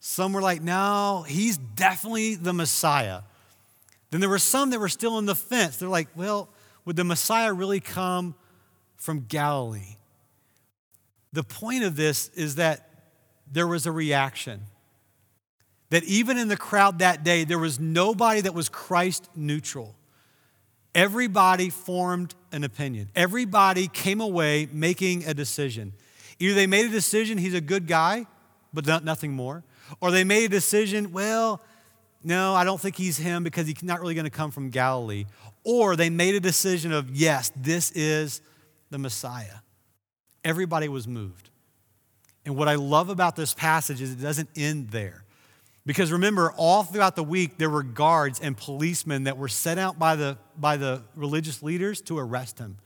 Some 0.00 0.32
were 0.32 0.40
like, 0.40 0.62
no, 0.62 1.24
he's 1.28 1.58
definitely 1.58 2.34
the 2.34 2.54
Messiah. 2.54 3.20
Then 4.10 4.20
there 4.20 4.30
were 4.30 4.38
some 4.38 4.70
that 4.70 4.80
were 4.80 4.88
still 4.88 5.14
on 5.14 5.26
the 5.26 5.34
fence. 5.34 5.76
They're 5.76 5.90
like, 5.90 6.08
well, 6.16 6.48
would 6.86 6.96
the 6.96 7.04
Messiah 7.04 7.52
really 7.52 7.80
come 7.80 8.34
from 8.96 9.26
Galilee? 9.28 9.96
The 11.34 11.44
point 11.44 11.84
of 11.84 11.96
this 11.96 12.28
is 12.30 12.54
that 12.54 12.88
there 13.52 13.66
was 13.66 13.86
a 13.86 13.92
reaction. 13.92 14.62
That 15.90 16.02
even 16.04 16.38
in 16.38 16.48
the 16.48 16.56
crowd 16.56 17.00
that 17.00 17.22
day, 17.22 17.44
there 17.44 17.58
was 17.58 17.78
nobody 17.78 18.40
that 18.40 18.54
was 18.54 18.68
Christ 18.70 19.28
neutral. 19.36 19.94
Everybody 20.94 21.70
formed 21.70 22.34
an 22.52 22.64
opinion. 22.64 23.10
Everybody 23.14 23.88
came 23.88 24.20
away 24.20 24.68
making 24.72 25.24
a 25.24 25.34
decision. 25.34 25.92
Either 26.38 26.54
they 26.54 26.66
made 26.66 26.86
a 26.86 26.90
decision, 26.90 27.38
he's 27.38 27.54
a 27.54 27.60
good 27.60 27.86
guy, 27.86 28.26
but 28.72 28.86
not, 28.86 29.04
nothing 29.04 29.32
more. 29.32 29.62
Or 30.00 30.10
they 30.10 30.24
made 30.24 30.44
a 30.44 30.48
decision, 30.48 31.12
well, 31.12 31.60
no, 32.22 32.54
I 32.54 32.64
don't 32.64 32.80
think 32.80 32.96
he's 32.96 33.16
him 33.16 33.44
because 33.44 33.66
he's 33.66 33.82
not 33.82 34.00
really 34.00 34.14
going 34.14 34.24
to 34.24 34.30
come 34.30 34.50
from 34.50 34.70
Galilee. 34.70 35.26
Or 35.64 35.96
they 35.96 36.10
made 36.10 36.34
a 36.34 36.40
decision 36.40 36.92
of, 36.92 37.10
yes, 37.14 37.52
this 37.56 37.90
is 37.92 38.40
the 38.90 38.98
Messiah. 38.98 39.58
Everybody 40.44 40.88
was 40.88 41.06
moved. 41.06 41.50
And 42.44 42.56
what 42.56 42.68
I 42.68 42.74
love 42.74 43.10
about 43.10 43.36
this 43.36 43.54
passage 43.54 44.00
is 44.00 44.12
it 44.12 44.22
doesn't 44.22 44.48
end 44.56 44.88
there. 44.88 45.24
Because 45.90 46.12
remember, 46.12 46.52
all 46.56 46.84
throughout 46.84 47.16
the 47.16 47.24
week, 47.24 47.58
there 47.58 47.68
were 47.68 47.82
guards 47.82 48.38
and 48.38 48.56
policemen 48.56 49.24
that 49.24 49.36
were 49.36 49.48
sent 49.48 49.80
out 49.80 49.98
by 49.98 50.14
the, 50.14 50.38
by 50.56 50.76
the 50.76 51.02
religious 51.16 51.64
leaders 51.64 52.00
to 52.02 52.16
arrest 52.16 52.60
him 52.60 52.76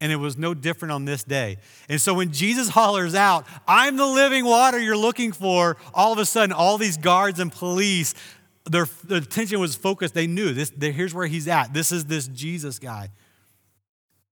and 0.00 0.10
it 0.10 0.16
was 0.16 0.36
no 0.36 0.52
different 0.52 0.90
on 0.90 1.04
this 1.04 1.22
day. 1.22 1.58
And 1.88 2.00
so 2.00 2.12
when 2.12 2.32
Jesus 2.32 2.68
hollers 2.68 3.14
out, 3.14 3.46
I'm 3.68 3.96
the 3.96 4.04
living 4.04 4.44
water 4.44 4.80
you're 4.80 4.96
looking 4.96 5.30
for, 5.30 5.76
all 5.94 6.12
of 6.12 6.18
a 6.18 6.26
sudden, 6.26 6.52
all 6.52 6.76
these 6.76 6.96
guards 6.96 7.38
and 7.38 7.52
police, 7.52 8.14
their, 8.64 8.88
their 9.04 9.18
attention 9.18 9.60
was 9.60 9.76
focused. 9.76 10.12
They 10.12 10.26
knew 10.26 10.52
this, 10.52 10.72
here's 10.76 11.14
where 11.14 11.28
he's 11.28 11.46
at. 11.46 11.72
This 11.72 11.92
is 11.92 12.06
this 12.06 12.26
Jesus 12.26 12.80
guy. 12.80 13.10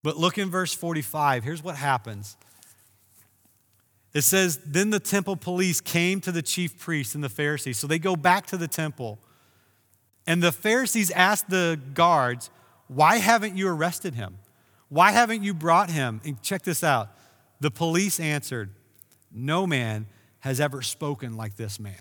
But 0.02 0.16
look 0.16 0.38
in 0.38 0.50
verse 0.50 0.74
45. 0.74 1.44
Here's 1.44 1.62
what 1.62 1.76
happens. 1.76 2.36
It 4.14 4.22
says, 4.22 4.58
Then 4.64 4.90
the 4.90 5.00
temple 5.00 5.36
police 5.36 5.80
came 5.80 6.20
to 6.22 6.32
the 6.32 6.42
chief 6.42 6.78
priests 6.78 7.14
and 7.14 7.24
the 7.24 7.28
Pharisees. 7.28 7.78
So 7.78 7.86
they 7.86 7.98
go 7.98 8.16
back 8.16 8.46
to 8.46 8.56
the 8.56 8.68
temple. 8.68 9.18
And 10.26 10.42
the 10.42 10.52
Pharisees 10.52 11.10
asked 11.10 11.50
the 11.50 11.80
guards, 11.94 12.50
Why 12.88 13.16
haven't 13.16 13.56
you 13.56 13.68
arrested 13.68 14.14
him? 14.14 14.38
Why 14.88 15.12
haven't 15.12 15.42
you 15.42 15.54
brought 15.54 15.90
him? 15.90 16.20
And 16.24 16.40
check 16.42 16.62
this 16.62 16.84
out. 16.84 17.08
The 17.60 17.70
police 17.70 18.20
answered, 18.20 18.70
No 19.32 19.66
man 19.66 20.06
has 20.40 20.60
ever 20.60 20.82
spoken 20.82 21.36
like 21.36 21.56
this 21.56 21.80
man. 21.80 21.94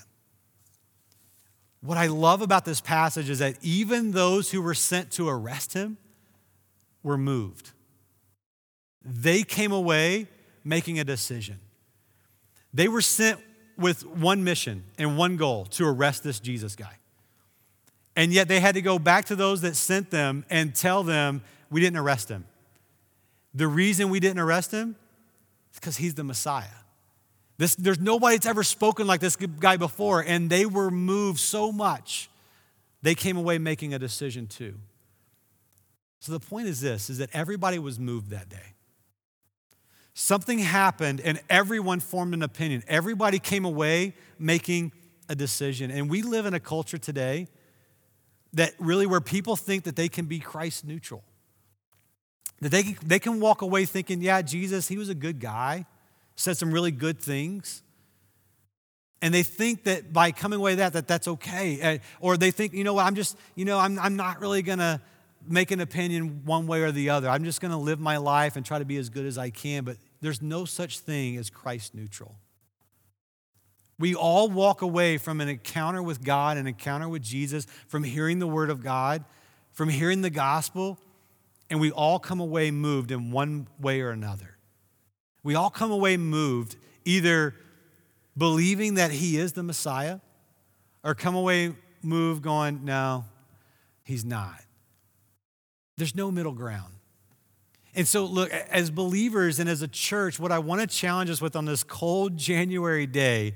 What 1.82 1.98
I 1.98 2.08
love 2.08 2.42
about 2.42 2.66
this 2.66 2.82
passage 2.82 3.30
is 3.30 3.40
that 3.40 3.58
even 3.62 4.12
those 4.12 4.52
who 4.52 4.62
were 4.62 4.76
sent 4.76 5.12
to 5.12 5.28
arrest 5.30 5.74
him 5.74 5.98
were 7.02 7.18
moved. 7.18 7.72
They 9.04 9.42
came 9.42 9.72
away 9.72 10.28
making 10.64 11.00
a 11.00 11.04
decision. 11.04 11.60
They 12.74 12.88
were 12.88 13.02
sent 13.02 13.40
with 13.78 14.06
one 14.06 14.44
mission 14.44 14.84
and 14.98 15.18
one 15.18 15.38
goal 15.38 15.66
to 15.66 15.86
arrest 15.86 16.24
this 16.24 16.40
Jesus 16.40 16.76
guy. 16.76 16.98
And 18.16 18.34
yet 18.34 18.48
they 18.48 18.60
had 18.60 18.76
to 18.76 18.82
go 18.82 19.00
back 19.00 19.26
to 19.26 19.36
those 19.36 19.62
that 19.62 19.76
sent 19.76 20.12
them 20.12 20.46
and 20.50 20.76
tell 20.76 21.04
them, 21.04 21.42
We 21.70 21.82
didn't 21.82 21.98
arrest 21.98 22.30
him. 22.30 22.46
The 23.54 23.68
reason 23.68 24.10
we 24.10 24.20
didn't 24.20 24.40
arrest 24.40 24.72
him 24.72 24.96
is 25.72 25.80
because 25.80 25.98
he's 25.98 26.14
the 26.16 26.24
Messiah. 26.24 26.68
This, 27.58 27.76
there's 27.76 28.00
nobody 28.00 28.38
that's 28.38 28.48
ever 28.48 28.64
spoken 28.64 29.08
like 29.08 29.20
this 29.20 29.36
guy 29.36 29.78
before, 29.78 30.22
and 30.22 30.50
they 30.50 30.66
were 30.66 30.90
moved 30.90 31.40
so 31.40 31.72
much, 31.72 32.30
they 33.02 33.16
came 33.16 33.38
away 33.38 33.58
making 33.58 33.94
a 33.94 34.00
decision 34.00 34.48
too. 34.48 34.76
So 36.20 36.32
the 36.32 36.40
point 36.40 36.68
is 36.68 36.82
this 36.82 37.10
is 37.10 37.18
that 37.18 37.30
everybody 37.34 37.80
was 37.80 38.00
moved 38.00 38.30
that 38.30 38.50
day. 38.50 38.76
Something 40.24 40.60
happened 40.60 41.20
and 41.20 41.42
everyone 41.50 42.00
formed 42.00 42.36
an 42.36 42.44
opinion. 42.44 42.84
Everybody 42.88 43.40
came 43.40 43.66
away 43.66 44.14
making 44.38 44.92
a 45.28 45.34
decision. 45.34 45.90
And 45.90 46.12
we 46.12 46.22
live 46.22 46.46
in 46.46 46.54
a 46.54 46.60
culture 46.60 47.00
today 47.00 47.48
that 48.54 48.76
really 48.78 49.08
where 49.08 49.20
people 49.20 49.56
think 49.56 49.86
that 49.86 49.96
they 49.96 50.08
can 50.08 50.26
be 50.26 50.38
Christ 50.38 50.86
neutral. 50.86 51.24
That 52.60 52.70
they, 52.70 52.96
they 53.04 53.18
can 53.18 53.40
walk 53.40 53.64
away 53.64 53.86
thinking, 53.86 54.22
yeah, 54.22 54.44
Jesus, 54.44 54.88
he 54.88 54.96
was 54.96 55.10
a 55.10 55.16
good 55.16 55.40
guy, 55.40 55.88
said 56.36 56.56
some 56.56 56.72
really 56.72 56.92
good 56.92 57.20
things. 57.20 57.82
And 59.24 59.34
they 59.34 59.42
think 59.42 59.86
that 59.86 60.14
by 60.14 60.32
coming 60.32 60.60
away 60.60 60.76
that, 60.76 60.94
that 60.94 61.08
that's 61.08 61.28
okay. 61.28 61.96
Uh, 61.96 61.98
or 62.20 62.38
they 62.38 62.52
think, 62.52 62.74
you 62.74 62.84
know 62.84 62.94
what, 62.94 63.08
I'm 63.08 63.16
just, 63.16 63.40
you 63.56 63.66
know, 63.66 63.80
I'm, 63.80 63.98
I'm 63.98 64.18
not 64.18 64.40
really 64.40 64.62
going 64.62 64.78
to 64.78 65.02
make 65.48 65.72
an 65.72 65.80
opinion 65.80 66.46
one 66.46 66.68
way 66.68 66.84
or 66.84 66.92
the 66.92 67.10
other. 67.10 67.28
I'm 67.28 67.44
just 67.44 67.60
going 67.60 67.72
to 67.72 67.78
live 67.78 68.00
my 68.00 68.18
life 68.18 68.56
and 68.56 68.64
try 68.64 68.78
to 68.78 68.86
be 68.86 68.98
as 68.98 69.10
good 69.10 69.26
as 69.26 69.40
I 69.40 69.50
can. 69.50 69.84
But 69.84 69.98
there's 70.22 70.42
no 70.42 70.66
such 70.66 71.00
thing 71.00 71.38
as 71.38 71.50
Christ 71.50 71.96
neutral. 71.96 72.36
We 74.00 74.16
all 74.16 74.50
walk 74.50 74.82
away 74.82 75.18
from 75.18 75.42
an 75.42 75.50
encounter 75.50 76.02
with 76.02 76.24
God, 76.24 76.58
an 76.58 76.66
encounter 76.66 77.08
with 77.08 77.22
Jesus, 77.22 77.68
from 77.88 78.04
hearing 78.04 78.40
the 78.40 78.48
word 78.48 78.70
of 78.70 78.82
God, 78.82 79.24
from 79.72 79.90
hearing 79.90 80.22
the 80.22 80.30
gospel, 80.30 80.98
and 81.70 81.80
we 81.80 81.92
all 81.92 82.20
come 82.20 82.40
away 82.40 82.72
moved 82.72 83.12
in 83.12 83.32
one 83.32 83.68
way 83.80 84.02
or 84.02 84.10
another. 84.10 84.58
We 85.44 85.56
all 85.56 85.70
come 85.70 85.92
away 85.92 86.18
moved 86.18 86.78
either 87.06 87.56
believing 88.38 88.96
that 88.96 89.12
he 89.12 89.38
is 89.38 89.54
the 89.54 89.64
Messiah 89.64 90.20
or 91.04 91.16
come 91.16 91.36
away 91.36 91.74
moved 92.02 92.44
going, 92.44 92.86
no, 92.86 93.26
he's 94.04 94.26
not. 94.26 94.62
There's 95.98 96.16
no 96.16 96.32
middle 96.32 96.54
ground. 96.54 96.94
And 97.96 98.08
so, 98.08 98.26
look, 98.26 98.52
as 98.52 98.90
believers 98.90 99.60
and 99.60 99.70
as 99.70 99.82
a 99.82 99.88
church, 99.88 100.40
what 100.40 100.52
I 100.52 100.60
want 100.60 100.82
to 100.82 100.88
challenge 100.88 101.30
us 101.30 101.42
with 101.42 101.56
on 101.56 101.66
this 101.66 101.84
cold 101.84 102.38
January 102.38 103.06
day 103.06 103.56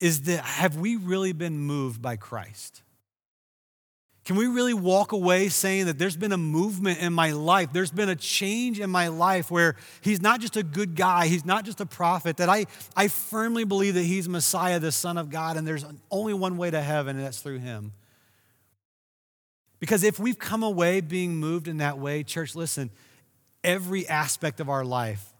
is 0.00 0.22
that 0.22 0.40
have 0.40 0.76
we 0.76 0.96
really 0.96 1.32
been 1.32 1.58
moved 1.58 2.02
by 2.02 2.16
Christ? 2.16 2.82
Can 4.24 4.36
we 4.36 4.46
really 4.46 4.74
walk 4.74 5.12
away 5.12 5.48
saying 5.50 5.84
that 5.86 5.98
there's 5.98 6.16
been 6.16 6.32
a 6.32 6.38
movement 6.38 6.98
in 6.98 7.12
my 7.12 7.32
life? 7.32 7.68
There's 7.72 7.90
been 7.90 8.08
a 8.08 8.16
change 8.16 8.80
in 8.80 8.88
my 8.88 9.08
life 9.08 9.50
where 9.50 9.76
he's 10.00 10.22
not 10.22 10.40
just 10.40 10.56
a 10.56 10.62
good 10.62 10.94
guy, 10.94 11.26
he's 11.26 11.44
not 11.44 11.66
just 11.66 11.80
a 11.80 11.86
prophet, 11.86 12.38
that 12.38 12.48
I, 12.48 12.64
I 12.96 13.08
firmly 13.08 13.64
believe 13.64 13.94
that 13.94 14.02
he's 14.02 14.26
Messiah, 14.26 14.78
the 14.78 14.92
Son 14.92 15.18
of 15.18 15.28
God, 15.28 15.58
and 15.58 15.66
there's 15.66 15.84
only 16.10 16.32
one 16.32 16.56
way 16.56 16.70
to 16.70 16.80
heaven, 16.80 17.16
and 17.16 17.24
that's 17.24 17.40
through 17.40 17.58
him. 17.58 17.92
Because 19.84 20.02
if 20.02 20.18
we've 20.18 20.38
come 20.38 20.62
away 20.62 21.02
being 21.02 21.36
moved 21.36 21.68
in 21.68 21.76
that 21.76 21.98
way, 21.98 22.22
church, 22.22 22.54
listen, 22.54 22.88
every 23.62 24.08
aspect 24.08 24.58
of 24.58 24.70
our 24.70 24.82
life 24.82 25.34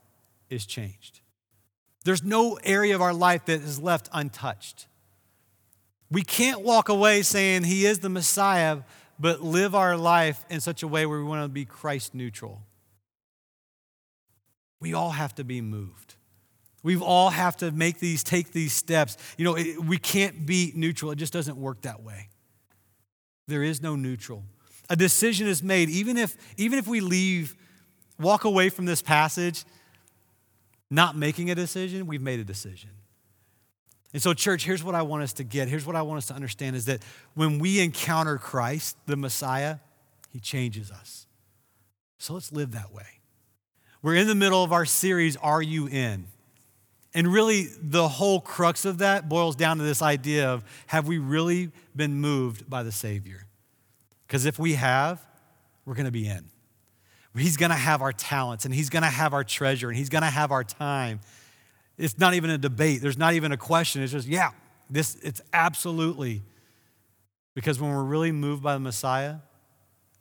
is 0.50 0.66
changed. 0.66 1.20
There's 2.04 2.22
no 2.22 2.58
area 2.62 2.94
of 2.94 3.00
our 3.00 3.14
life 3.14 3.46
that 3.46 3.62
is 3.62 3.80
left 3.80 4.10
untouched. 4.12 4.86
We 6.10 6.20
can't 6.20 6.60
walk 6.60 6.90
away 6.90 7.22
saying 7.22 7.64
he 7.64 7.86
is 7.86 8.00
the 8.00 8.10
Messiah, 8.10 8.80
but 9.18 9.40
live 9.40 9.74
our 9.74 9.96
life 9.96 10.44
in 10.50 10.60
such 10.60 10.82
a 10.82 10.88
way 10.88 11.06
where 11.06 11.16
we 11.16 11.24
want 11.24 11.42
to 11.42 11.48
be 11.48 11.64
Christ 11.64 12.14
neutral. 12.14 12.60
We 14.78 14.92
all 14.92 15.12
have 15.12 15.34
to 15.36 15.44
be 15.44 15.62
moved. 15.62 16.16
We 16.82 16.98
all 16.98 17.30
have 17.30 17.56
to 17.56 17.72
make 17.72 17.98
these, 17.98 18.22
take 18.22 18.52
these 18.52 18.74
steps. 18.74 19.16
You 19.38 19.46
know, 19.46 19.56
we 19.80 19.96
can't 19.96 20.44
be 20.44 20.70
neutral. 20.74 21.12
It 21.12 21.16
just 21.16 21.32
doesn't 21.32 21.56
work 21.56 21.80
that 21.80 22.02
way. 22.02 22.28
There 23.46 23.62
is 23.62 23.82
no 23.82 23.96
neutral. 23.96 24.44
A 24.90 24.96
decision 24.96 25.46
is 25.46 25.62
made. 25.62 25.88
Even 25.88 26.16
if, 26.16 26.36
even 26.56 26.78
if 26.78 26.86
we 26.86 27.00
leave, 27.00 27.56
walk 28.18 28.44
away 28.44 28.68
from 28.68 28.84
this 28.84 29.02
passage, 29.02 29.64
not 30.90 31.16
making 31.16 31.50
a 31.50 31.54
decision, 31.54 32.06
we've 32.06 32.22
made 32.22 32.40
a 32.40 32.44
decision. 32.44 32.90
And 34.12 34.22
so, 34.22 34.32
church, 34.32 34.64
here's 34.64 34.84
what 34.84 34.94
I 34.94 35.02
want 35.02 35.24
us 35.24 35.32
to 35.34 35.44
get. 35.44 35.68
Here's 35.68 35.84
what 35.84 35.96
I 35.96 36.02
want 36.02 36.18
us 36.18 36.26
to 36.26 36.34
understand 36.34 36.76
is 36.76 36.84
that 36.84 37.02
when 37.34 37.58
we 37.58 37.80
encounter 37.80 38.38
Christ, 38.38 38.96
the 39.06 39.16
Messiah, 39.16 39.78
he 40.30 40.38
changes 40.38 40.90
us. 40.90 41.26
So 42.18 42.34
let's 42.34 42.52
live 42.52 42.72
that 42.72 42.92
way. 42.92 43.20
We're 44.02 44.14
in 44.14 44.28
the 44.28 44.34
middle 44.34 44.62
of 44.62 44.72
our 44.72 44.84
series, 44.84 45.36
Are 45.36 45.62
You 45.62 45.88
In? 45.88 46.26
And 47.14 47.32
really, 47.32 47.68
the 47.80 48.08
whole 48.08 48.40
crux 48.40 48.84
of 48.84 48.98
that 48.98 49.28
boils 49.28 49.54
down 49.54 49.78
to 49.78 49.84
this 49.84 50.02
idea 50.02 50.48
of 50.48 50.64
have 50.88 51.06
we 51.06 51.18
really 51.18 51.70
been 51.94 52.16
moved 52.16 52.68
by 52.68 52.82
the 52.82 52.90
Savior? 52.90 53.46
Because 54.26 54.46
if 54.46 54.58
we 54.58 54.74
have, 54.74 55.24
we're 55.84 55.94
going 55.94 56.06
to 56.06 56.12
be 56.12 56.26
in. 56.26 56.46
He's 57.36 57.56
going 57.56 57.70
to 57.70 57.76
have 57.76 58.00
our 58.02 58.12
talents 58.12 58.64
and 58.64 58.72
He's 58.72 58.90
going 58.90 59.02
to 59.02 59.08
have 59.08 59.32
our 59.32 59.44
treasure 59.44 59.88
and 59.88 59.96
He's 59.96 60.08
going 60.08 60.22
to 60.22 60.30
have 60.30 60.52
our 60.52 60.64
time. 60.64 61.20
It's 61.98 62.18
not 62.18 62.34
even 62.34 62.50
a 62.50 62.58
debate. 62.58 63.00
There's 63.00 63.18
not 63.18 63.34
even 63.34 63.52
a 63.52 63.56
question. 63.56 64.02
It's 64.02 64.12
just, 64.12 64.28
yeah, 64.28 64.50
this, 64.90 65.16
it's 65.16 65.40
absolutely. 65.52 66.42
Because 67.54 67.80
when 67.80 67.92
we're 67.92 68.04
really 68.04 68.32
moved 68.32 68.62
by 68.62 68.74
the 68.74 68.80
Messiah, 68.80 69.36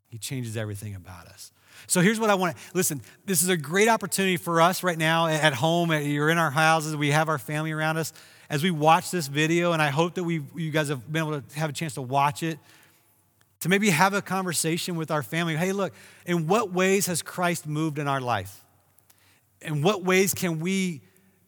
He 0.09 0.17
changes 0.17 0.57
everything 0.57 0.95
about 0.95 1.27
us. 1.27 1.51
So 1.87 2.01
here's 2.01 2.19
what 2.19 2.29
I 2.29 2.35
want 2.35 2.55
to 2.55 2.63
listen. 2.73 3.01
This 3.25 3.43
is 3.43 3.49
a 3.49 3.57
great 3.57 3.87
opportunity 3.87 4.37
for 4.37 4.61
us 4.61 4.83
right 4.83 4.97
now 4.97 5.27
at 5.27 5.53
home. 5.53 5.91
You're 5.91 6.29
in 6.29 6.37
our 6.37 6.51
houses. 6.51 6.95
We 6.95 7.11
have 7.11 7.29
our 7.29 7.37
family 7.37 7.71
around 7.71 7.97
us. 7.97 8.13
As 8.49 8.61
we 8.61 8.71
watch 8.71 9.09
this 9.09 9.27
video, 9.27 9.71
and 9.71 9.81
I 9.81 9.89
hope 9.89 10.15
that 10.15 10.23
we, 10.23 10.41
you 10.55 10.71
guys 10.71 10.89
have 10.89 11.11
been 11.11 11.23
able 11.23 11.41
to 11.41 11.59
have 11.59 11.69
a 11.69 11.73
chance 11.73 11.95
to 11.95 12.01
watch 12.01 12.43
it 12.43 12.59
to 13.63 13.69
maybe 13.69 13.89
have 13.91 14.13
a 14.13 14.21
conversation 14.21 14.97
with 14.97 15.09
our 15.09 15.23
family. 15.23 15.55
Hey, 15.55 15.71
look, 15.71 15.93
in 16.25 16.47
what 16.47 16.73
ways 16.73 17.05
has 17.05 17.21
Christ 17.21 17.65
moved 17.65 17.97
in 17.97 18.09
our 18.09 18.19
life? 18.19 18.61
In 19.61 19.81
what 19.81 20.03
ways 20.03 20.33
can 20.33 20.59
we 20.59 21.01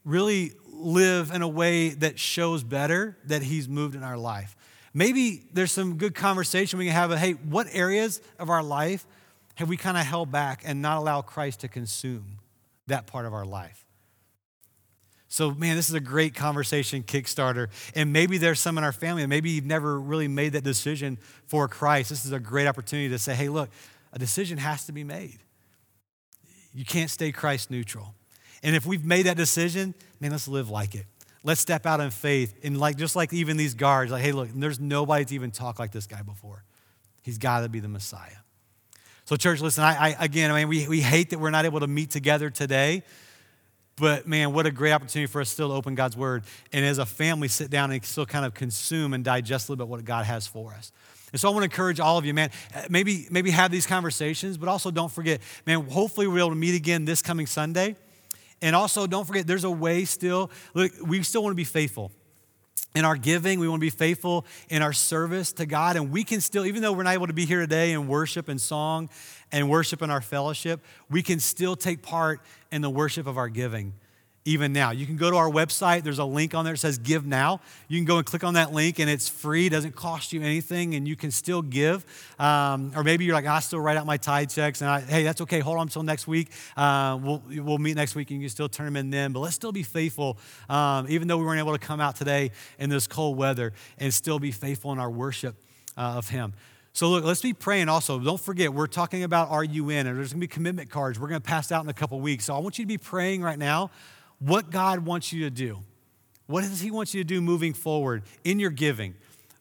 really 0.06 0.54
live 0.66 1.32
in 1.32 1.42
a 1.42 1.48
way 1.48 1.90
that 1.90 2.18
shows 2.18 2.64
better 2.64 3.18
that 3.26 3.44
He's 3.44 3.68
moved 3.68 3.96
in 3.96 4.02
our 4.02 4.18
life? 4.18 4.56
Maybe 4.94 5.44
there's 5.52 5.74
some 5.74 5.98
good 5.98 6.16
conversation 6.16 6.80
we 6.80 6.86
can 6.86 6.94
have. 6.94 7.12
Hey, 7.18 7.34
what 7.34 7.68
areas 7.74 8.22
of 8.40 8.50
our 8.50 8.64
life 8.64 9.06
have 9.56 9.70
we 9.70 9.78
kind 9.78 9.98
of 9.98 10.06
held 10.06 10.32
back 10.32 10.64
and 10.66 10.82
not 10.82 10.98
allow 10.98 11.22
Christ 11.22 11.62
to 11.62 11.68
consume 11.68 12.40
that 12.88 13.08
part 13.08 13.26
of 13.26 13.34
our 13.34 13.46
life? 13.46 13.86
So, 15.28 15.52
man, 15.52 15.76
this 15.76 15.90
is 15.90 15.96
a 15.96 16.00
great 16.00 16.34
conversation 16.34 17.04
kickstarter. 17.04 17.68
And 17.94 18.14
maybe 18.14 18.38
there's 18.38 18.60
some 18.60 18.78
in 18.78 18.84
our 18.84 18.94
family, 18.94 19.24
and 19.24 19.30
maybe 19.30 19.50
you've 19.50 19.66
never 19.66 20.00
really 20.00 20.28
made 20.28 20.54
that 20.54 20.64
decision 20.64 21.18
for 21.48 21.68
Christ. 21.68 22.10
This 22.10 22.26
is 22.26 22.32
a 22.32 22.40
great 22.40 22.68
opportunity 22.68 23.10
to 23.10 23.20
say, 23.20 23.36
hey, 23.36 23.50
look, 23.50 23.70
a 24.14 24.20
decision 24.20 24.58
has 24.58 24.86
to 24.86 24.92
be 24.92 25.04
made. 25.04 25.40
You 26.74 26.86
can't 26.86 27.10
stay 27.10 27.32
Christ 27.32 27.72
neutral. 27.72 28.14
And 28.64 28.76
if 28.76 28.86
we've 28.86 29.04
made 29.04 29.26
that 29.26 29.38
decision, 29.38 29.94
man, 30.20 30.32
let's 30.32 30.48
live 30.48 30.70
like 30.70 30.96
it. 30.96 31.06
Let's 31.44 31.62
step 31.62 31.86
out 31.86 32.00
in 32.00 32.12
faith. 32.12 32.56
And 32.64 32.80
like 32.80 32.98
just 32.98 33.16
like 33.16 33.34
even 33.34 33.58
these 33.58 33.74
guards, 33.74 34.12
like, 34.12 34.24
hey, 34.24 34.32
look, 34.32 34.50
there's 34.54 34.80
nobody 34.80 35.26
to 35.26 35.36
even 35.36 35.52
talk 35.52 35.80
like 35.80 35.92
this 35.92 36.08
guy 36.08 36.22
before. 36.22 36.64
He's 37.24 37.38
got 37.38 37.62
to 37.62 37.70
be 37.70 37.80
the 37.80 37.88
Messiah. 37.88 38.38
So, 39.26 39.36
church, 39.36 39.60
listen, 39.60 39.84
I, 39.84 40.10
I 40.10 40.16
again, 40.20 40.52
I 40.52 40.60
mean, 40.60 40.68
we, 40.68 40.88
we 40.88 41.02
hate 41.02 41.32
that 41.32 41.40
we're 41.40 41.50
not 41.50 41.66
able 41.66 41.80
to 41.80 41.88
meet 41.88 42.12
together 42.12 42.52
today. 42.52 43.04
But 43.98 44.28
man, 44.28 44.54
what 44.54 44.66
a 44.66 44.72
great 44.72 44.92
opportunity 44.92 45.26
for 45.32 45.42
us 45.42 45.50
still 45.50 45.70
to 45.70 45.74
open 45.74 45.96
God's 45.96 46.18
word 46.18 46.44
and 46.74 46.86
as 46.86 46.98
a 46.98 47.06
family 47.06 47.48
sit 47.48 47.72
down 47.72 47.92
and 47.92 48.04
still 48.04 48.26
kind 48.26 48.46
of 48.46 48.54
consume 48.54 49.14
and 49.14 49.24
digest 49.24 49.68
a 49.68 49.72
little 49.72 49.86
bit 49.86 49.90
what 49.90 50.04
God 50.04 50.26
has 50.26 50.46
for 50.46 50.74
us. 50.74 50.92
And 51.32 51.40
so 51.40 51.48
I 51.48 51.52
want 51.52 51.62
to 51.62 51.66
encourage 51.66 52.00
all 52.00 52.18
of 52.18 52.26
you, 52.26 52.34
man, 52.34 52.52
maybe, 52.90 53.28
maybe 53.32 53.52
have 53.52 53.72
these 53.72 53.88
conversations, 53.88 54.58
but 54.58 54.70
also 54.70 54.92
don't 54.92 55.12
forget, 55.12 55.42
man, 55.66 55.82
hopefully 55.86 56.28
we're 56.28 56.40
able 56.40 56.50
to 56.50 56.56
meet 56.56 56.76
again 56.76 57.06
this 57.06 57.22
coming 57.22 57.48
Sunday. 57.48 57.96
And 58.62 58.76
also 58.76 59.08
don't 59.08 59.26
forget, 59.26 59.48
there's 59.48 59.64
a 59.64 59.72
way 59.72 60.06
still, 60.06 60.52
look, 60.74 60.92
we 61.04 61.24
still 61.24 61.44
want 61.44 61.54
to 61.54 61.58
be 61.58 61.64
faithful 61.64 62.12
in 62.96 63.06
our 63.06 63.16
giving. 63.16 63.60
We 63.60 63.68
want 63.68 63.82
to 63.82 63.86
be 63.86 63.90
faithful 63.90 64.46
in 64.70 64.82
our 64.82 64.94
service 64.94 65.52
to 65.54 65.66
God. 65.66 65.98
And 65.98 66.12
we 66.12 66.24
can 66.24 66.42
still, 66.42 66.66
even 66.66 66.82
though 66.82 66.94
we're 66.94 67.04
not 67.04 67.14
able 67.14 67.28
to 67.28 67.34
be 67.34 67.46
here 67.46 67.60
today 67.60 67.92
in 67.92 68.08
worship 68.08 68.50
and 68.50 68.60
song 68.60 69.10
and 69.52 69.70
worship 69.70 70.02
in 70.02 70.10
our 70.10 70.22
fellowship, 70.22 70.82
we 71.10 71.22
can 71.22 71.40
still 71.40 71.76
take 71.76 72.02
part 72.02 72.42
in 72.72 72.82
the 72.82 72.90
worship 72.90 73.28
of 73.28 73.38
our 73.38 73.50
giving 73.50 73.94
even 74.48 74.72
now. 74.72 74.92
You 74.92 75.08
can 75.08 75.18
go 75.18 75.32
to 75.32 75.38
our 75.38 75.50
website. 75.50 76.04
There's 76.04 76.20
a 76.20 76.26
link 76.26 76.54
on 76.54 76.66
there 76.66 76.76
that 76.76 76.80
says 76.80 77.00
Give 77.00 77.26
Now. 77.26 77.62
You 77.88 77.98
can 77.98 78.06
go 78.06 78.18
and 78.18 78.26
click 78.26 78.44
on 78.44 78.54
that 78.54 78.72
link, 78.72 79.00
and 79.00 79.10
it's 79.10 79.28
free, 79.28 79.70
doesn't 79.70 79.96
cost 79.96 80.32
you 80.32 80.42
anything, 80.42 80.94
and 80.94 81.08
you 81.08 81.16
can 81.16 81.32
still 81.32 81.64
give. 81.64 82.06
Um, 82.40 82.92
or 82.96 83.04
maybe 83.04 83.26
you're 83.26 83.34
like, 83.34 83.48
I 83.48 83.60
still 83.60 83.80
write 83.80 83.98
out 83.98 84.06
my 84.06 84.18
tithe 84.18 84.52
checks, 84.52 84.82
and 84.82 84.90
I, 84.90 85.02
hey, 85.02 85.24
that's 85.24 85.42
okay. 85.42 85.60
Hold 85.60 85.78
on 85.78 85.88
until 85.88 86.04
next 86.04 86.28
week. 86.28 86.52
Uh, 86.78 87.20
we'll, 87.22 87.42
we'll 87.50 87.80
meet 87.80 87.96
next 87.96 88.14
week, 88.14 88.30
and 88.30 88.40
you 88.40 88.46
can 88.46 88.52
still 88.52 88.70
turn 88.70 88.86
them 88.86 88.96
in 88.98 89.10
then. 89.10 89.34
But 89.34 89.40
let's 89.40 89.56
still 89.56 89.72
be 89.72 89.84
faithful, 89.84 90.38
um, 90.70 91.08
even 91.10 91.28
though 91.28 91.40
we 91.40 91.46
weren't 91.46 91.60
able 91.60 91.74
to 91.74 91.80
come 91.80 92.00
out 92.00 92.16
today 92.16 92.52
in 92.78 92.92
this 92.92 93.08
cold 93.08 93.38
weather, 93.38 93.74
and 93.98 94.14
still 94.14 94.38
be 94.38 94.52
faithful 94.52 94.92
in 94.92 95.00
our 95.00 95.10
worship 95.10 95.56
uh, 95.98 96.02
of 96.18 96.30
Him. 96.30 96.54
So, 96.94 97.10
look, 97.10 97.26
let's 97.26 97.42
be 97.42 97.54
praying 97.54 97.90
also. 97.90 98.20
Don't 98.20 98.40
forget, 98.40 98.72
we're 98.72 98.88
talking 98.88 99.24
about 99.24 99.50
Are 99.50 99.64
You 99.64 99.90
In, 99.90 100.06
and 100.06 100.18
there's 100.18 100.30
to 100.30 100.38
be 100.38 100.48
commitment 100.48 100.90
cards 100.90 101.20
we're 101.20 101.28
to 101.30 101.40
pass 101.42 101.72
out 101.72 101.84
in 101.84 101.90
a 101.90 101.94
couple 101.94 102.20
weeks. 102.22 102.46
So, 102.46 102.56
I 102.56 102.60
want 102.60 102.78
you 102.78 102.86
to 102.86 102.88
be 102.88 103.00
praying 103.00 103.42
right 103.42 103.60
now 103.60 103.90
what 104.40 104.70
God 104.70 105.00
wants 105.06 105.32
you 105.34 105.44
to 105.44 105.50
do. 105.50 105.80
What 106.48 106.62
does 106.62 106.82
He 106.82 106.92
want 106.92 107.14
you 107.14 107.22
to 107.22 107.28
do 107.28 107.42
moving 107.42 107.74
forward 107.74 108.24
in 108.44 108.60
your 108.60 108.70
giving? 108.70 109.16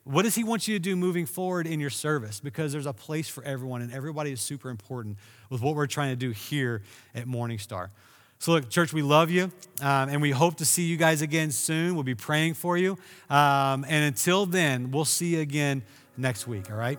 What 0.04 0.22
does 0.22 0.34
He 0.34 0.44
want 0.44 0.68
you 0.68 0.74
to 0.74 0.78
do 0.78 0.96
moving 0.96 1.24
forward 1.24 1.66
in 1.66 1.80
your 1.80 1.90
service? 1.90 2.40
Because 2.40 2.72
there's 2.72 2.86
a 2.86 2.92
place 2.92 3.28
for 3.28 3.42
everyone, 3.44 3.80
and 3.80 3.92
everybody 3.92 4.32
is 4.32 4.40
super 4.40 4.68
important 4.68 5.16
with 5.48 5.62
what 5.62 5.74
we're 5.74 5.86
trying 5.86 6.10
to 6.10 6.16
do 6.16 6.30
here 6.30 6.82
at 7.14 7.26
Morning 7.26 7.58
Star. 7.58 7.90
So, 8.38 8.52
look, 8.52 8.68
church, 8.68 8.92
we 8.92 9.00
love 9.00 9.30
you, 9.30 9.44
um, 9.80 10.10
and 10.10 10.20
we 10.20 10.30
hope 10.30 10.56
to 10.56 10.66
see 10.66 10.82
you 10.82 10.98
guys 10.98 11.22
again 11.22 11.50
soon. 11.50 11.94
We'll 11.94 12.04
be 12.04 12.14
praying 12.14 12.54
for 12.54 12.76
you. 12.76 12.98
Um, 13.30 13.86
and 13.88 14.04
until 14.04 14.44
then, 14.44 14.90
we'll 14.90 15.06
see 15.06 15.36
you 15.36 15.40
again 15.40 15.82
next 16.18 16.46
week, 16.46 16.70
all 16.70 16.76
right? 16.76 16.98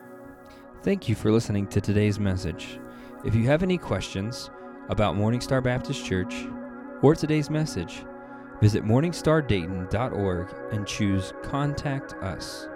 Thank 0.81 1.07
you 1.07 1.13
for 1.13 1.31
listening 1.31 1.67
to 1.67 1.81
today's 1.81 2.19
message. 2.19 2.79
If 3.23 3.35
you 3.35 3.43
have 3.43 3.61
any 3.61 3.77
questions 3.77 4.49
about 4.89 5.15
Morning 5.15 5.41
Star 5.41 5.61
Baptist 5.61 6.03
Church, 6.03 6.33
or 7.01 7.15
today's 7.15 7.49
message, 7.49 8.05
visit 8.61 8.83
morningstardayton.org 8.83 10.55
and 10.71 10.87
choose 10.87 11.33
Contact 11.43 12.13
Us. 12.15 12.67